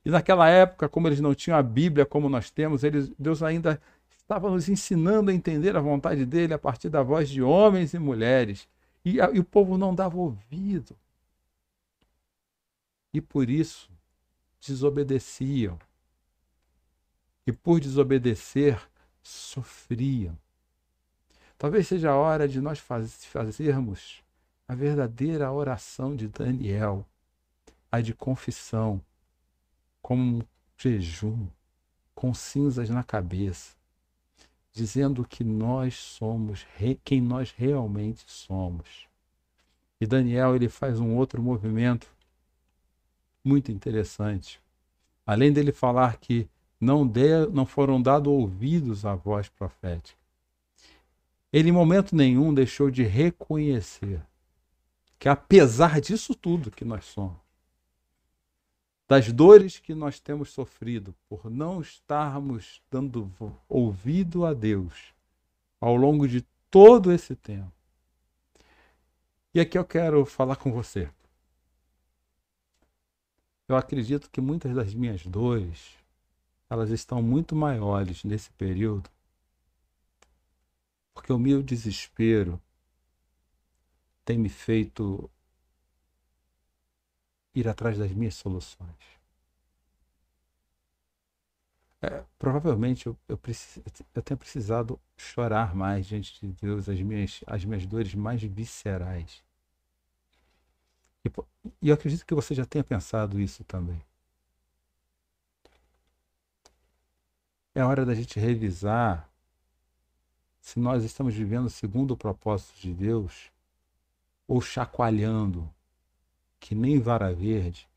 E 0.05 0.09
naquela 0.11 0.47
época, 0.47 0.87
como 0.87 1.07
eles 1.07 1.19
não 1.19 1.33
tinham 1.33 1.57
a 1.57 1.63
Bíblia 1.63 2.05
como 2.05 2.29
nós 2.29 2.51
temos, 2.51 2.83
eles, 2.83 3.11
Deus 3.17 3.41
ainda 3.41 3.81
estava 4.07 4.51
nos 4.51 4.69
ensinando 4.69 5.31
a 5.31 5.33
entender 5.33 5.75
a 5.75 5.81
vontade 5.81 6.25
dele 6.25 6.53
a 6.53 6.59
partir 6.59 6.89
da 6.89 7.01
voz 7.01 7.27
de 7.27 7.41
homens 7.41 7.95
e 7.95 7.99
mulheres. 7.99 8.67
E, 9.03 9.19
a, 9.19 9.31
e 9.31 9.39
o 9.39 9.43
povo 9.43 9.79
não 9.79 9.95
dava 9.95 10.15
ouvido. 10.15 10.95
E 13.11 13.19
por 13.19 13.49
isso 13.49 13.89
desobedeciam. 14.65 15.79
E 17.47 17.51
por 17.51 17.79
desobedecer, 17.79 18.79
sofriam. 19.23 20.37
Talvez 21.57 21.87
seja 21.87 22.11
a 22.11 22.15
hora 22.15 22.47
de 22.47 22.61
nós 22.61 22.77
faz, 22.77 23.25
fazermos 23.25 24.23
a 24.67 24.75
verdadeira 24.75 25.51
oração 25.51 26.15
de 26.15 26.27
Daniel, 26.27 27.05
a 27.91 28.01
de 28.01 28.13
confissão, 28.13 29.01
como 30.05 30.21
um 30.37 30.41
jejum, 30.77 31.47
com 32.13 32.31
cinzas 32.31 32.91
na 32.91 33.03
cabeça, 33.03 33.75
dizendo 34.71 35.25
que 35.27 35.43
nós 35.43 35.95
somos 35.95 36.63
quem 37.03 37.19
nós 37.19 37.51
realmente 37.57 38.23
somos. 38.27 39.07
E 39.99 40.05
Daniel 40.05 40.55
ele 40.55 40.69
faz 40.69 40.99
um 40.99 41.15
outro 41.15 41.41
movimento 41.41 42.07
muito 43.43 43.71
interessante. 43.71 44.61
Além 45.25 45.51
dele 45.51 45.71
falar 45.71 46.17
que 46.17 46.47
não, 46.79 47.07
de, 47.07 47.47
não 47.47 47.65
foram 47.65 47.99
dados 47.99 48.31
ouvidos 48.31 49.07
à 49.07 49.15
voz 49.15 49.49
profética. 49.49 50.19
Ele, 51.51 51.69
em 51.69 51.71
momento 51.71 52.15
nenhum, 52.15 52.53
deixou 52.53 52.91
de 52.91 53.01
reconhecer 53.01 54.21
que, 55.17 55.27
apesar 55.27 55.99
disso 55.99 56.35
tudo 56.35 56.69
que 56.69 56.85
nós 56.85 57.05
somos, 57.05 57.44
das 59.07 59.31
dores 59.31 59.77
que 59.79 59.93
nós 59.93 60.19
temos 60.19 60.49
sofrido 60.49 61.13
por 61.29 61.49
não 61.49 61.79
estarmos 61.79 62.81
dando 62.89 63.31
ouvido 63.69 64.45
a 64.45 64.53
Deus 64.53 65.13
ao 65.79 65.95
longo 65.95 66.27
de 66.27 66.41
todo 66.71 67.11
esse 67.11 67.35
tempo. 67.35 67.71
E 69.53 69.59
aqui 69.59 69.77
eu 69.77 69.85
quero 69.85 70.25
falar 70.25 70.55
com 70.55 70.71
você. 70.71 71.09
Eu 73.67 73.75
acredito 73.75 74.29
que 74.29 74.41
muitas 74.41 74.75
das 74.75 74.93
minhas 74.93 75.25
dores, 75.25 75.95
elas 76.69 76.89
estão 76.89 77.21
muito 77.21 77.55
maiores 77.55 78.23
nesse 78.23 78.51
período, 78.51 79.09
porque 81.13 81.31
o 81.31 81.39
meu 81.39 81.63
desespero 81.63 82.61
tem 84.23 84.37
me 84.37 84.49
feito 84.49 85.29
ir 87.55 87.67
atrás 87.67 87.97
das 87.97 88.11
minhas 88.11 88.35
soluções. 88.35 89.15
É, 92.01 92.23
provavelmente 92.37 93.07
eu, 93.07 93.17
eu, 93.27 93.39
eu 94.13 94.21
tenho 94.21 94.37
precisado 94.37 94.99
chorar 95.17 95.73
mais 95.73 96.05
diante 96.05 96.39
de 96.39 96.53
Deus 96.53 96.87
as 96.87 97.01
minhas, 97.01 97.41
as 97.47 97.65
minhas 97.65 97.85
dores 97.85 98.13
mais 98.13 98.43
viscerais. 98.43 99.43
E, 101.23 101.31
e 101.81 101.89
eu 101.89 101.95
acredito 101.95 102.25
que 102.25 102.35
você 102.35 102.53
já 102.53 102.65
tenha 102.65 102.83
pensado 102.83 103.39
isso 103.39 103.63
também. 103.63 103.99
É 107.73 107.83
hora 107.83 108.05
da 108.05 108.13
gente 108.13 108.39
revisar 108.39 109.29
se 110.61 110.79
nós 110.79 111.03
estamos 111.03 111.33
vivendo 111.33 111.69
segundo 111.69 112.11
o 112.11 112.17
propósito 112.17 112.79
de 112.79 112.93
Deus 112.93 113.51
ou 114.47 114.61
chacoalhando 114.61 115.69
que 116.65 116.73
nem 116.73 116.99
vara 116.99 117.31
verde 117.31 117.87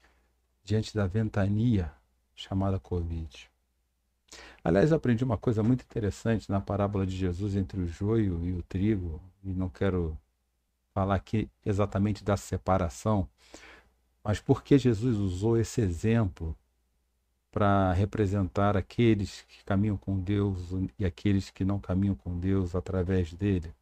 diante 0.63 0.95
da 0.95 1.07
ventania 1.07 1.91
chamada 2.35 2.79
Covid. 2.79 3.51
Aliás, 4.63 4.93
aprendi 4.93 5.25
uma 5.25 5.39
coisa 5.39 5.63
muito 5.63 5.81
interessante 5.81 6.51
na 6.51 6.61
parábola 6.61 7.07
de 7.07 7.17
Jesus 7.17 7.57
entre 7.57 7.81
o 7.81 7.87
joio 7.87 8.45
e 8.45 8.53
o 8.53 8.63
trigo, 8.63 9.23
e 9.43 9.55
não 9.55 9.71
quero 9.71 10.19
falar 10.93 11.15
aqui 11.15 11.49
exatamente 11.65 12.23
da 12.23 12.37
separação, 12.37 13.27
mas 14.23 14.39
porque 14.39 14.77
Jesus 14.77 15.17
usou 15.17 15.57
esse 15.57 15.81
exemplo 15.81 16.55
para 17.51 17.95
representar 17.95 18.77
aqueles 18.77 19.47
que 19.49 19.65
caminham 19.65 19.97
com 19.97 20.21
Deus 20.21 20.59
e 20.99 21.07
aqueles 21.07 21.49
que 21.49 21.65
não 21.65 21.81
caminham 21.81 22.15
com 22.15 22.39
Deus 22.39 22.75
através 22.75 23.33
dele. 23.33 23.73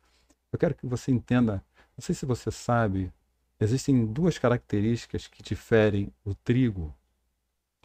Eu 0.53 0.61
quero 0.61 0.77
que 0.77 0.87
você 0.87 1.11
entenda, 1.11 1.55
não 1.99 2.03
sei 2.03 2.14
se 2.14 2.25
você 2.25 2.53
sabe, 2.53 3.12
existem 3.58 4.04
duas 4.06 4.38
características 4.38 5.26
que 5.26 5.42
diferem 5.42 6.12
o 6.24 6.34
trigo 6.34 6.94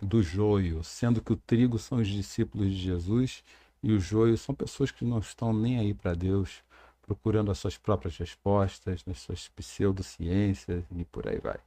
do 0.02 0.22
joio, 0.22 0.84
sendo 0.84 1.22
que 1.22 1.32
o 1.32 1.38
trigo 1.38 1.78
são 1.78 2.00
os 2.00 2.08
discípulos 2.08 2.72
de 2.72 2.78
Jesus 2.78 3.44
e 3.84 3.92
o 3.92 4.00
joio 4.00 4.38
são 4.38 4.54
pessoas 4.54 4.92
que 4.92 5.06
não 5.06 5.20
estão 5.20 5.54
nem 5.54 5.80
aí 5.80 5.94
para 5.94 6.14
Deus, 6.14 6.64
procurando 7.02 7.52
as 7.52 7.58
suas 7.58 7.78
próprias 7.78 8.18
respostas, 8.18 9.06
nas 9.06 9.20
suas 9.20 9.48
pseudociências 9.50 10.84
e 10.96 11.06
por 11.06 11.28
aí 11.28 11.40
vai. 11.40 11.60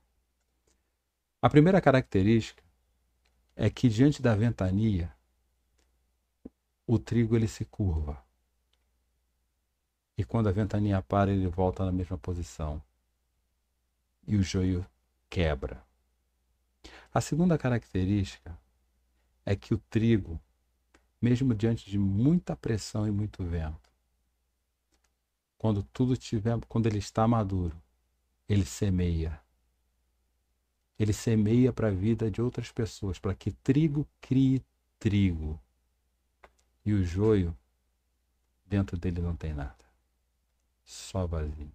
A 1.41 1.51
primeira 1.51 1.81
característica 1.81 2.63
é 3.57 3.69
que 3.71 3.89
diante 3.89 4.23
da 4.23 4.35
ventania, 4.35 5.13
o 6.87 6.99
trigo 6.99 7.37
ele 7.37 7.49
se 7.49 7.65
curva. 7.65 8.23
E 10.17 10.25
quando 10.25 10.49
a 10.49 10.53
ventania 10.53 11.03
para, 11.03 11.31
ele 11.31 11.47
volta 11.49 11.85
na 11.85 11.93
mesma 11.93 12.17
posição. 12.17 12.83
E 14.27 14.37
o 14.37 14.43
joio 14.43 14.87
quebra. 15.29 15.85
A 17.13 17.21
segunda 17.21 17.59
característica 17.59 18.59
é 19.45 19.55
que 19.55 19.75
o 19.75 19.79
trigo, 19.79 20.41
mesmo 21.21 21.55
diante 21.55 21.89
de 21.91 21.99
muita 21.99 22.57
pressão 22.57 23.07
e 23.07 23.11
muito 23.11 23.45
vento, 23.45 23.93
quando 25.59 25.83
tudo 25.83 26.17
tiver, 26.17 26.59
quando 26.67 26.87
ele 26.87 26.99
está 26.99 27.27
maduro, 27.27 27.81
ele 28.49 28.65
semeia. 28.65 29.41
Ele 30.99 31.13
semeia 31.13 31.73
para 31.73 31.89
a 31.89 31.91
vida 31.91 32.31
de 32.31 32.41
outras 32.41 32.71
pessoas, 32.71 33.19
para 33.19 33.35
que 33.35 33.51
trigo 33.51 34.07
crie 34.21 34.65
trigo. 34.99 35.61
E 36.85 36.93
o 36.93 37.03
joio, 37.03 37.57
dentro 38.67 38.97
dele 38.99 39.21
não 39.21 39.35
tem 39.35 39.55
nada. 39.55 39.85
Só 40.85 41.27
vazio. 41.27 41.73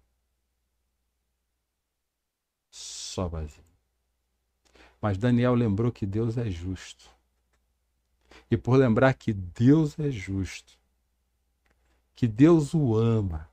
Só 3.20 3.28
vazio. 3.28 3.62
Mas 4.98 5.18
Daniel 5.18 5.52
lembrou 5.52 5.92
que 5.92 6.06
Deus 6.06 6.38
é 6.38 6.48
justo. 6.50 7.10
E 8.50 8.56
por 8.56 8.76
lembrar 8.76 9.12
que 9.12 9.30
Deus 9.34 9.98
é 9.98 10.10
justo, 10.10 10.78
que 12.14 12.26
Deus 12.26 12.72
o 12.72 12.96
ama, 12.96 13.46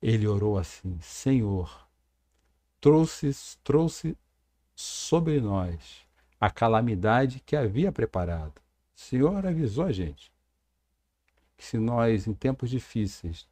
ele 0.00 0.26
orou 0.26 0.56
assim: 0.56 0.98
Senhor, 1.02 1.86
trouxe, 2.80 3.32
trouxe 3.62 4.16
sobre 4.74 5.38
nós 5.38 6.06
a 6.40 6.50
calamidade 6.50 7.40
que 7.40 7.54
havia 7.54 7.92
preparado. 7.92 8.62
O 8.96 9.00
Senhor 9.00 9.46
avisou 9.46 9.84
a 9.84 9.92
gente 9.92 10.32
que 11.54 11.66
se 11.66 11.76
nós, 11.76 12.26
em 12.26 12.32
tempos 12.32 12.70
difíceis, 12.70 13.46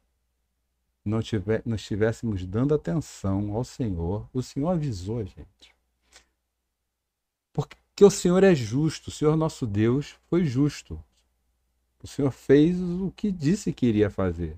não, 1.03 1.21
tiver, 1.21 1.61
não 1.65 1.75
estivéssemos 1.75 2.45
dando 2.45 2.73
atenção 2.73 3.53
ao 3.55 3.63
Senhor, 3.63 4.29
o 4.33 4.41
Senhor 4.41 4.69
avisou 4.69 5.19
a 5.19 5.23
gente. 5.23 5.75
Porque 7.51 8.05
o 8.05 8.09
Senhor 8.09 8.43
é 8.43 8.53
justo, 8.55 9.09
o 9.09 9.11
Senhor 9.11 9.35
nosso 9.35 9.65
Deus 9.65 10.15
foi 10.29 10.45
justo. 10.45 11.03
O 12.01 12.07
Senhor 12.07 12.31
fez 12.31 12.79
o 12.79 13.11
que 13.15 13.31
disse 13.31 13.73
que 13.73 13.85
iria 13.85 14.09
fazer. 14.09 14.57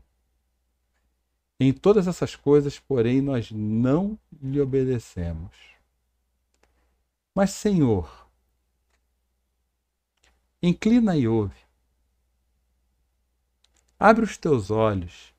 Em 1.59 1.71
todas 1.71 2.07
essas 2.07 2.35
coisas, 2.35 2.79
porém, 2.79 3.21
nós 3.21 3.51
não 3.51 4.17
lhe 4.41 4.59
obedecemos. 4.59 5.55
Mas, 7.33 7.51
Senhor, 7.51 8.27
inclina 10.61 11.15
e 11.15 11.27
ouve. 11.27 11.55
Abre 13.99 14.25
os 14.25 14.37
teus 14.37 14.71
olhos. 14.71 15.30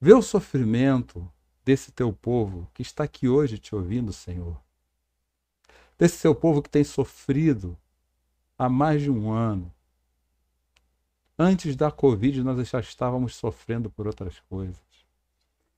Vê 0.00 0.14
o 0.14 0.22
sofrimento 0.22 1.30
desse 1.64 1.92
teu 1.92 2.12
povo 2.12 2.70
que 2.72 2.82
está 2.82 3.04
aqui 3.04 3.28
hoje 3.28 3.58
te 3.58 3.74
ouvindo, 3.74 4.12
Senhor 4.12 4.56
desse 6.00 6.16
seu 6.16 6.34
povo 6.34 6.62
que 6.62 6.70
tem 6.70 6.82
sofrido 6.82 7.76
há 8.58 8.70
mais 8.70 9.02
de 9.02 9.10
um 9.10 9.30
ano. 9.30 9.70
Antes 11.38 11.76
da 11.76 11.90
Covid, 11.90 12.42
nós 12.42 12.66
já 12.66 12.80
estávamos 12.80 13.34
sofrendo 13.34 13.90
por 13.90 14.06
outras 14.06 14.40
coisas. 14.48 14.80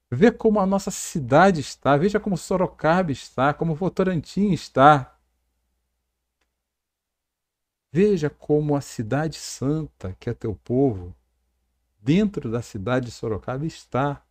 Vê 0.08 0.30
como 0.30 0.60
a 0.60 0.66
nossa 0.66 0.92
cidade 0.92 1.60
está, 1.60 1.96
veja 1.96 2.20
como 2.20 2.36
Sorocaba 2.36 3.10
está, 3.10 3.52
como 3.52 3.74
Votorantim 3.74 4.52
está. 4.52 5.18
Veja 7.90 8.30
como 8.30 8.76
a 8.76 8.80
cidade 8.80 9.36
santa, 9.36 10.16
que 10.20 10.30
é 10.30 10.34
teu 10.34 10.54
povo, 10.54 11.12
dentro 12.02 12.50
da 12.50 12.60
cidade 12.60 13.06
de 13.06 13.12
Sorocaba 13.12 13.64
está. 13.64 14.22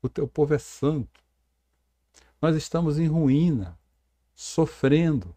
O 0.00 0.08
teu 0.08 0.28
povo 0.28 0.54
é 0.54 0.58
santo. 0.58 1.20
Nós 2.40 2.54
estamos 2.54 2.98
em 2.98 3.08
ruína 3.08 3.76
sofrendo. 4.34 5.34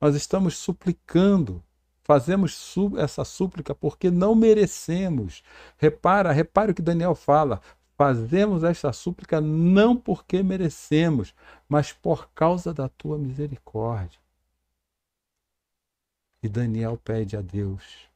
Nós 0.00 0.14
estamos 0.14 0.58
suplicando, 0.58 1.64
fazemos 2.02 2.74
essa 2.98 3.24
súplica 3.24 3.74
porque 3.74 4.10
não 4.10 4.34
merecemos. 4.34 5.42
Repara, 5.78 6.30
repare 6.30 6.72
o 6.72 6.74
que 6.74 6.82
Daniel 6.82 7.14
fala. 7.14 7.62
Fazemos 7.96 8.64
esta 8.64 8.92
súplica 8.92 9.40
não 9.40 9.96
porque 9.96 10.42
merecemos, 10.42 11.32
mas 11.68 11.92
por 11.92 12.28
causa 12.34 12.74
da 12.74 12.88
tua 12.88 13.16
misericórdia. 13.16 14.18
E 16.42 16.48
Daniel 16.48 17.00
pede 17.02 17.36
a 17.36 17.40
Deus 17.40 18.13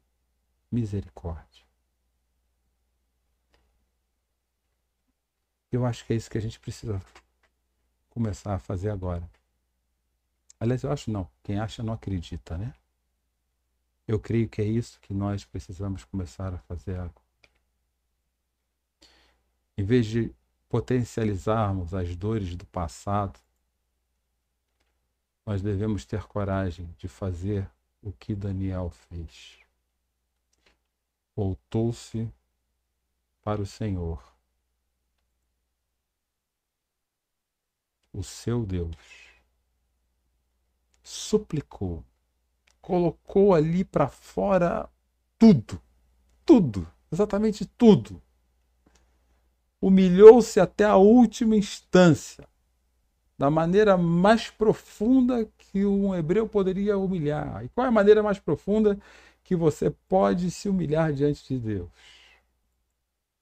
misericórdia. 0.70 1.64
Eu 5.70 5.85
acho 5.85 6.04
que 6.04 6.12
é 6.12 6.16
isso 6.16 6.31
que 6.31 6.38
a 6.38 6.40
gente 6.40 6.59
precisa 6.59 7.00
começar 8.10 8.54
a 8.54 8.58
fazer 8.58 8.90
agora. 8.90 9.29
Aliás, 10.58 10.83
eu 10.83 10.90
acho 10.90 11.10
não. 11.10 11.29
Quem 11.42 11.60
acha 11.60 11.83
não 11.83 11.92
acredita, 11.92 12.56
né? 12.56 12.75
Eu 14.06 14.19
creio 14.19 14.48
que 14.48 14.62
é 14.62 14.64
isso 14.64 14.98
que 15.00 15.12
nós 15.12 15.44
precisamos 15.44 16.04
começar 16.04 16.54
a 16.54 16.58
fazer 16.58 16.94
agora. 16.94 17.29
Em 19.77 19.85
vez 19.85 20.06
de 20.06 20.35
potencializarmos 20.69 21.94
as 21.94 22.16
dores 22.16 22.56
do 22.56 22.66
passado, 22.66 23.38
nós 25.46 25.62
devemos 25.62 26.04
ter 26.04 26.25
coragem 26.25 26.92
de 26.98 27.06
fazer 27.06 27.71
o 28.02 28.12
que 28.12 28.35
Daniel 28.35 28.90
fez. 28.90 29.67
Voltou-se 31.39 32.29
para 33.45 33.63
o 33.63 33.65
Senhor 33.65 34.21
o 38.13 38.25
seu 38.25 38.67
Deus. 38.67 38.97
Suplicou, 41.01 42.05
colocou 42.81 43.55
ali 43.55 43.85
para 43.85 44.09
fora 44.09 44.91
tudo, 45.39 45.81
tudo, 46.45 46.91
exatamente 47.13 47.65
tudo. 47.65 48.21
Humilhou-se 49.81 50.59
até 50.59 50.87
a 50.87 50.97
última 50.97 51.55
instância, 51.55 52.49
da 53.39 53.49
maneira 53.49 53.97
mais 53.97 54.51
profunda 54.51 55.49
que 55.57 55.87
um 55.87 56.13
hebreu 56.17 56.49
poderia 56.49 56.99
humilhar. 56.99 57.65
E 57.65 57.69
qual 57.69 57.85
é 57.85 57.89
a 57.91 57.93
maneira 57.93 58.25
mais 58.25 58.41
profunda 58.41 58.99
que 59.49 59.57
você 59.57 59.90
pode 59.90 60.51
se 60.51 60.69
humilhar 60.69 61.11
diante 61.11 61.49
de 61.49 61.59
Deus? 61.59 61.90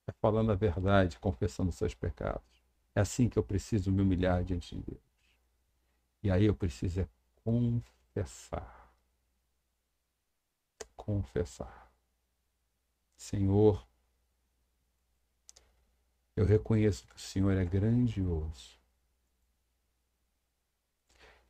É 0.07 0.13
falando 0.13 0.53
a 0.53 0.55
verdade, 0.55 1.19
confessando 1.19 1.73
seus 1.73 1.95
pecados. 1.95 2.63
É 2.95 3.01
assim 3.01 3.29
que 3.29 3.37
eu 3.37 3.43
preciso 3.43 3.91
me 3.91 4.03
humilhar 4.03 4.45
diante 4.45 4.77
de 4.77 4.83
Deus. 4.83 5.03
E 6.23 6.31
aí 6.31 6.45
eu 6.45 6.55
preciso 6.55 7.01
é 7.01 7.09
confessar. 7.43 8.95
Confessar. 10.97 11.91
Senhor, 13.17 13.85
eu 16.37 16.47
reconheço 16.47 17.05
que 17.09 17.17
o 17.17 17.19
Senhor 17.19 17.51
é 17.51 17.65
grandioso. 17.65 18.79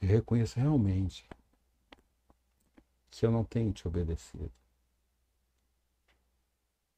Eu 0.00 0.08
reconheço 0.08 0.58
realmente 0.58 1.28
que 3.16 3.24
eu 3.24 3.30
não 3.30 3.42
tenho 3.42 3.72
te 3.72 3.88
obedecido. 3.88 4.52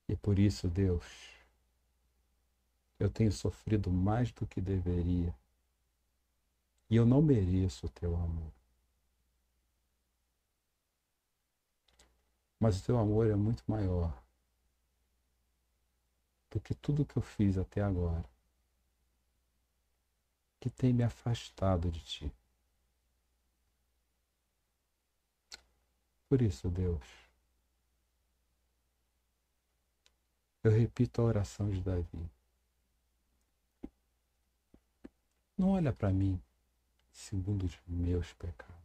E 0.09 0.17
por 0.17 0.37
isso, 0.37 0.67
Deus, 0.69 1.05
eu 2.99 3.09
tenho 3.09 3.31
sofrido 3.31 3.89
mais 3.89 4.33
do 4.33 4.45
que 4.45 4.61
deveria. 4.61 5.33
E 6.91 6.97
eu 6.97 7.07
não 7.07 7.23
mereço 7.23 7.87
o 7.87 7.89
teu 7.89 8.17
amor. 8.17 8.53
Mas 12.59 12.81
o 12.81 12.85
teu 12.85 12.99
amor 12.99 13.29
é 13.29 13.37
muito 13.37 13.63
maior 13.69 14.13
do 16.51 16.59
que 16.59 16.75
tudo 16.75 17.07
que 17.07 17.17
eu 17.17 17.23
fiz 17.23 17.57
até 17.57 17.81
agora, 17.81 18.29
que 20.59 20.69
tem 20.69 20.93
me 20.93 21.05
afastado 21.05 21.93
de 21.93 22.01
ti. 22.01 22.33
Por 26.29 26.43
isso, 26.43 26.69
Deus, 26.69 27.05
eu 30.63 30.71
repito 30.71 31.23
a 31.23 31.25
oração 31.25 31.71
de 31.71 31.81
Davi. 31.81 32.31
Não 35.57 35.71
olha 35.71 35.93
para 35.93 36.13
mim 36.13 36.41
segundo 37.11 37.65
os 37.65 37.79
meus 37.87 38.33
pecados, 38.35 38.77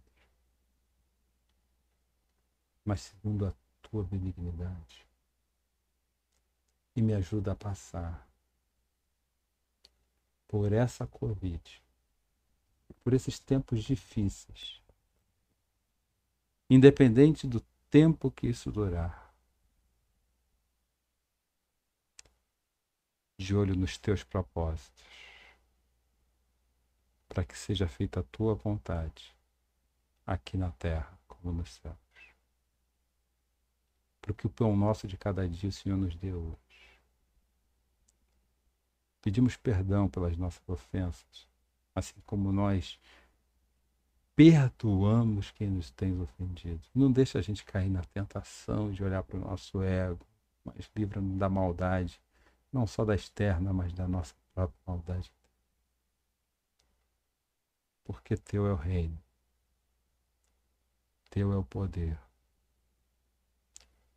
mas 2.85 3.01
segundo 3.01 3.45
a 3.45 3.53
tua 3.81 4.03
benignidade. 4.03 5.05
E 6.95 7.01
me 7.01 7.13
ajuda 7.13 7.51
a 7.51 7.55
passar 7.55 8.27
por 10.47 10.71
essa 10.71 11.05
Covid, 11.07 11.81
por 13.03 13.13
esses 13.13 13.39
tempos 13.39 13.83
difíceis, 13.83 14.82
independente 16.73 17.47
do 17.47 17.61
tempo 17.89 18.31
que 18.31 18.47
isso 18.47 18.71
durar. 18.71 19.31
De 23.37 23.55
olho 23.55 23.75
nos 23.75 23.97
teus 23.97 24.23
propósitos, 24.23 25.03
para 27.27 27.43
que 27.43 27.57
seja 27.57 27.87
feita 27.87 28.21
a 28.21 28.23
tua 28.23 28.55
vontade, 28.55 29.35
aqui 30.25 30.57
na 30.57 30.71
terra 30.71 31.17
como 31.27 31.51
nos 31.51 31.73
céus. 31.73 31.97
Porque 34.21 34.47
o 34.47 34.49
pão 34.49 34.75
nosso 34.75 35.07
de 35.07 35.17
cada 35.17 35.47
dia 35.47 35.69
o 35.69 35.73
Senhor 35.73 35.97
nos 35.97 36.15
deu 36.15 36.39
hoje. 36.39 37.01
Pedimos 39.21 39.57
perdão 39.57 40.09
pelas 40.09 40.37
nossas 40.37 40.67
ofensas, 40.67 41.47
assim 41.93 42.19
como 42.25 42.51
nós 42.51 42.99
perdoamos 44.35 45.51
quem 45.51 45.69
nos 45.69 45.91
tem 45.91 46.19
ofendido. 46.19 46.81
Não 46.93 47.11
deixa 47.11 47.39
a 47.39 47.41
gente 47.41 47.63
cair 47.63 47.89
na 47.89 48.03
tentação 48.03 48.91
de 48.91 49.03
olhar 49.03 49.23
para 49.23 49.37
o 49.37 49.41
nosso 49.41 49.81
ego, 49.81 50.25
mas 50.63 50.89
livra-nos 50.95 51.37
da 51.37 51.49
maldade, 51.49 52.19
não 52.71 52.87
só 52.87 53.05
da 53.05 53.15
externa, 53.15 53.71
mas 53.71 53.93
da 53.93 54.07
nossa 54.07 54.33
própria 54.53 54.79
maldade. 54.85 55.31
Porque 58.03 58.35
teu 58.35 58.65
é 58.65 58.73
o 58.73 58.75
reino, 58.75 59.17
teu 61.29 61.53
é 61.53 61.57
o 61.57 61.63
poder, 61.63 62.19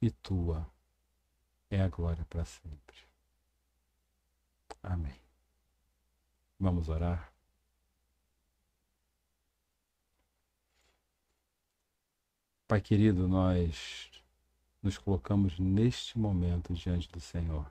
e 0.00 0.10
tua 0.10 0.66
é 1.70 1.80
a 1.80 1.88
glória 1.88 2.24
para 2.26 2.44
sempre. 2.44 2.96
Amém. 4.82 5.20
Vamos 6.58 6.88
orar? 6.88 7.35
Pai 12.68 12.80
querido, 12.80 13.28
nós 13.28 14.10
nos 14.82 14.98
colocamos 14.98 15.56
neste 15.56 16.18
momento 16.18 16.74
diante 16.74 17.08
do 17.08 17.20
Senhor. 17.20 17.64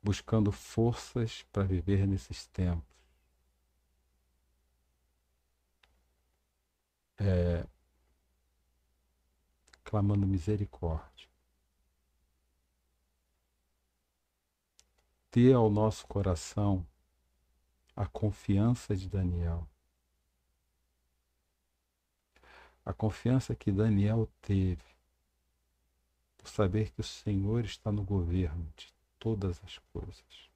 Buscando 0.00 0.52
forças 0.52 1.42
para 1.50 1.64
viver 1.64 2.06
nesses 2.06 2.46
tempos. 2.46 2.94
É, 7.18 7.66
clamando 9.82 10.24
misericórdia. 10.28 11.28
Dê 15.32 15.52
ao 15.52 15.68
nosso 15.68 16.06
coração 16.06 16.86
a 17.96 18.06
confiança 18.06 18.94
de 18.94 19.08
Daniel 19.08 19.68
a 22.84 22.92
confiança 22.92 23.54
que 23.54 23.72
Daniel 23.72 24.28
teve 24.42 24.82
por 26.36 26.48
saber 26.48 26.90
que 26.90 27.00
o 27.00 27.04
Senhor 27.04 27.64
está 27.64 27.90
no 27.90 28.04
governo 28.04 28.70
de 28.76 28.92
todas 29.18 29.62
as 29.64 29.78
coisas. 29.92 30.50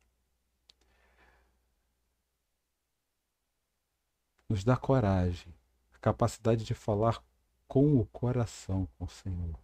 Nos 4.48 4.64
dá 4.64 4.76
coragem, 4.76 5.54
a 5.94 5.98
capacidade 5.98 6.64
de 6.64 6.74
falar 6.74 7.22
com 7.66 7.98
o 7.98 8.06
coração 8.06 8.86
com 8.98 9.04
o 9.04 9.08
Senhor. 9.08 9.58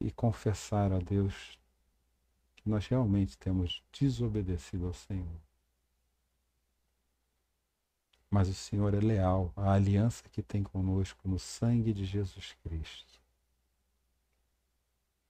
E 0.00 0.10
confessar 0.10 0.92
a 0.92 0.98
Deus 0.98 1.58
que 2.56 2.68
nós 2.68 2.86
realmente 2.86 3.36
temos 3.36 3.82
desobedecido 3.92 4.86
ao 4.86 4.94
Senhor. 4.94 5.49
Mas 8.30 8.48
o 8.48 8.54
Senhor 8.54 8.94
é 8.94 9.00
leal 9.00 9.52
à 9.56 9.72
aliança 9.72 10.22
que 10.28 10.40
tem 10.40 10.62
conosco 10.62 11.28
no 11.28 11.38
sangue 11.38 11.92
de 11.92 12.04
Jesus 12.04 12.56
Cristo. 12.62 13.20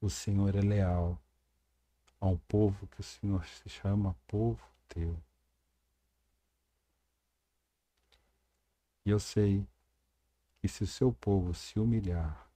O 0.00 0.10
Senhor 0.10 0.54
é 0.54 0.60
leal 0.60 1.18
a 2.20 2.26
um 2.26 2.36
povo 2.36 2.86
que 2.88 3.00
o 3.00 3.04
Senhor 3.04 3.44
se 3.46 3.68
chama 3.70 4.14
povo 4.28 4.62
teu. 4.86 5.16
E 9.04 9.10
eu 9.10 9.18
sei 9.18 9.66
que 10.60 10.68
se 10.68 10.84
o 10.84 10.86
seu 10.86 11.10
povo 11.10 11.54
se 11.54 11.80
humilhar, 11.80 12.46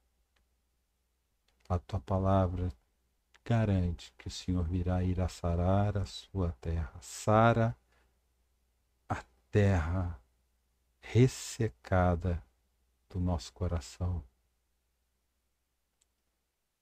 a 1.67 1.79
tua 1.79 1.99
palavra 1.99 2.71
garante 3.43 4.13
que 4.17 4.27
o 4.27 4.31
Senhor 4.31 4.63
virá 4.63 5.03
e 5.03 5.09
irá 5.09 5.27
sarar 5.27 5.97
a 5.97 6.05
sua 6.05 6.51
terra. 6.61 6.93
Sara 7.01 7.75
a 9.09 9.23
terra 9.51 10.19
ressecada 11.11 12.43
do 13.09 13.19
nosso 13.19 13.53
coração 13.53 14.23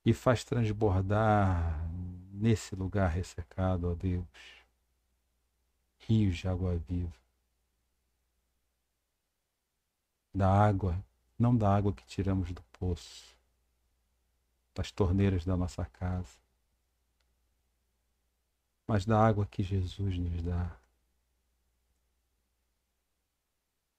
e 0.06 0.14
faz 0.14 0.44
transbordar 0.44 1.88
nesse 2.32 2.76
lugar 2.76 3.10
ressecado, 3.10 3.92
ó 3.92 3.96
Deus, 3.96 4.26
rios 6.00 6.38
de 6.38 6.48
água 6.48 6.78
viva. 6.78 7.14
Da 10.34 10.50
água, 10.50 11.04
não 11.38 11.56
da 11.56 11.74
água 11.74 11.94
que 11.94 12.06
tiramos 12.06 12.52
do 12.52 12.64
poço, 12.80 13.38
das 14.74 14.92
torneiras 14.92 15.46
da 15.46 15.56
nossa 15.56 15.86
casa, 15.86 16.38
mas 18.88 19.06
da 19.06 19.24
água 19.24 19.46
que 19.46 19.62
Jesus 19.62 20.18
nos 20.18 20.42
dá. 20.42 20.83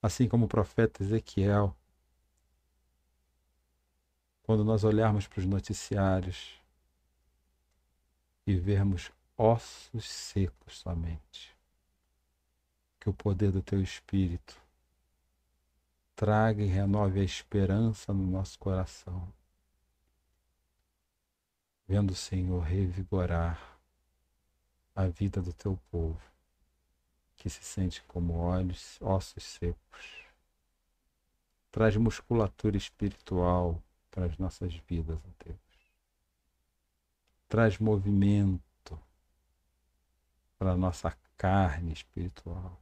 Assim 0.05 0.27
como 0.27 0.45
o 0.45 0.47
profeta 0.47 1.03
Ezequiel. 1.03 1.75
Quando 4.43 4.63
nós 4.63 4.83
olharmos 4.83 5.27
para 5.27 5.39
os 5.39 5.45
noticiários 5.45 6.61
e 8.45 8.55
vermos 8.55 9.11
ossos 9.35 10.07
secos 10.07 10.77
somente, 10.77 11.57
que 12.99 13.09
o 13.09 13.13
poder 13.13 13.51
do 13.51 13.63
teu 13.63 13.81
espírito 13.81 14.61
traga 16.15 16.61
e 16.61 16.67
renove 16.67 17.19
a 17.19 17.23
esperança 17.23 18.13
no 18.13 18.27
nosso 18.27 18.59
coração. 18.59 19.27
Vendo 21.87 22.11
o 22.11 22.15
Senhor 22.15 22.61
revigorar 22.61 23.79
a 24.95 25.07
vida 25.07 25.41
do 25.41 25.51
teu 25.51 25.79
povo, 25.89 26.21
que 27.45 27.49
se 27.51 27.63
sente 27.63 28.01
como 28.07 28.39
olhos, 28.39 28.97
ossos 28.99 29.43
secos. 29.43 30.25
Traz 31.71 31.95
musculatura 31.95 32.75
espiritual 32.75 33.79
para 34.09 34.25
as 34.25 34.35
nossas 34.39 34.73
vidas, 34.87 35.19
ó 35.23 35.43
Deus. 35.45 35.59
Traz 37.47 37.77
movimento 37.77 38.99
para 40.57 40.71
a 40.71 40.75
nossa 40.75 41.15
carne 41.37 41.93
espiritual. 41.93 42.81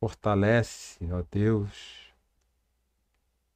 Fortalece, 0.00 1.08
ó 1.12 1.22
Deus, 1.30 2.12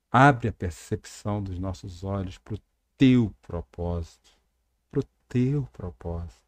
abre 0.09 0.47
a 0.47 0.53
percepção 0.53 1.43
dos 1.43 1.59
nossos 1.59 2.05
olhos 2.05 2.39
para 2.39 2.55
o 2.55 2.61
teu 2.97 3.35
propósito, 3.43 4.31
para 4.89 5.01
o 5.01 5.05
teu 5.29 5.67
propósito. 5.73 6.46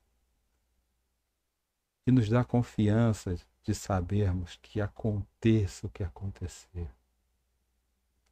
E 2.09 2.11
nos 2.11 2.27
dá 2.27 2.43
confiança 2.43 3.37
de 3.63 3.75
sabermos 3.75 4.59
que 4.63 4.81
aconteça 4.81 5.87
o 5.87 5.91
que 5.91 6.03
acontecer. 6.03 6.91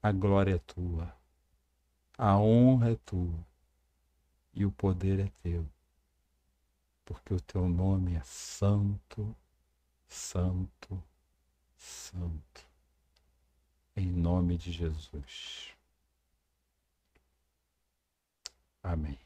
A 0.02 0.10
glória 0.10 0.54
é 0.54 0.58
tua, 0.58 1.14
a 2.16 2.38
honra 2.38 2.92
é 2.92 2.96
tua 3.04 3.38
e 4.54 4.64
o 4.64 4.72
poder 4.72 5.20
é 5.20 5.30
teu, 5.42 5.68
porque 7.04 7.34
o 7.34 7.40
teu 7.42 7.68
nome 7.68 8.14
é 8.14 8.22
santo, 8.24 9.36
santo, 10.08 11.04
santo. 11.76 12.66
Em 13.94 14.10
nome 14.10 14.56
de 14.56 14.72
Jesus. 14.72 15.74
Amém. 18.82 19.25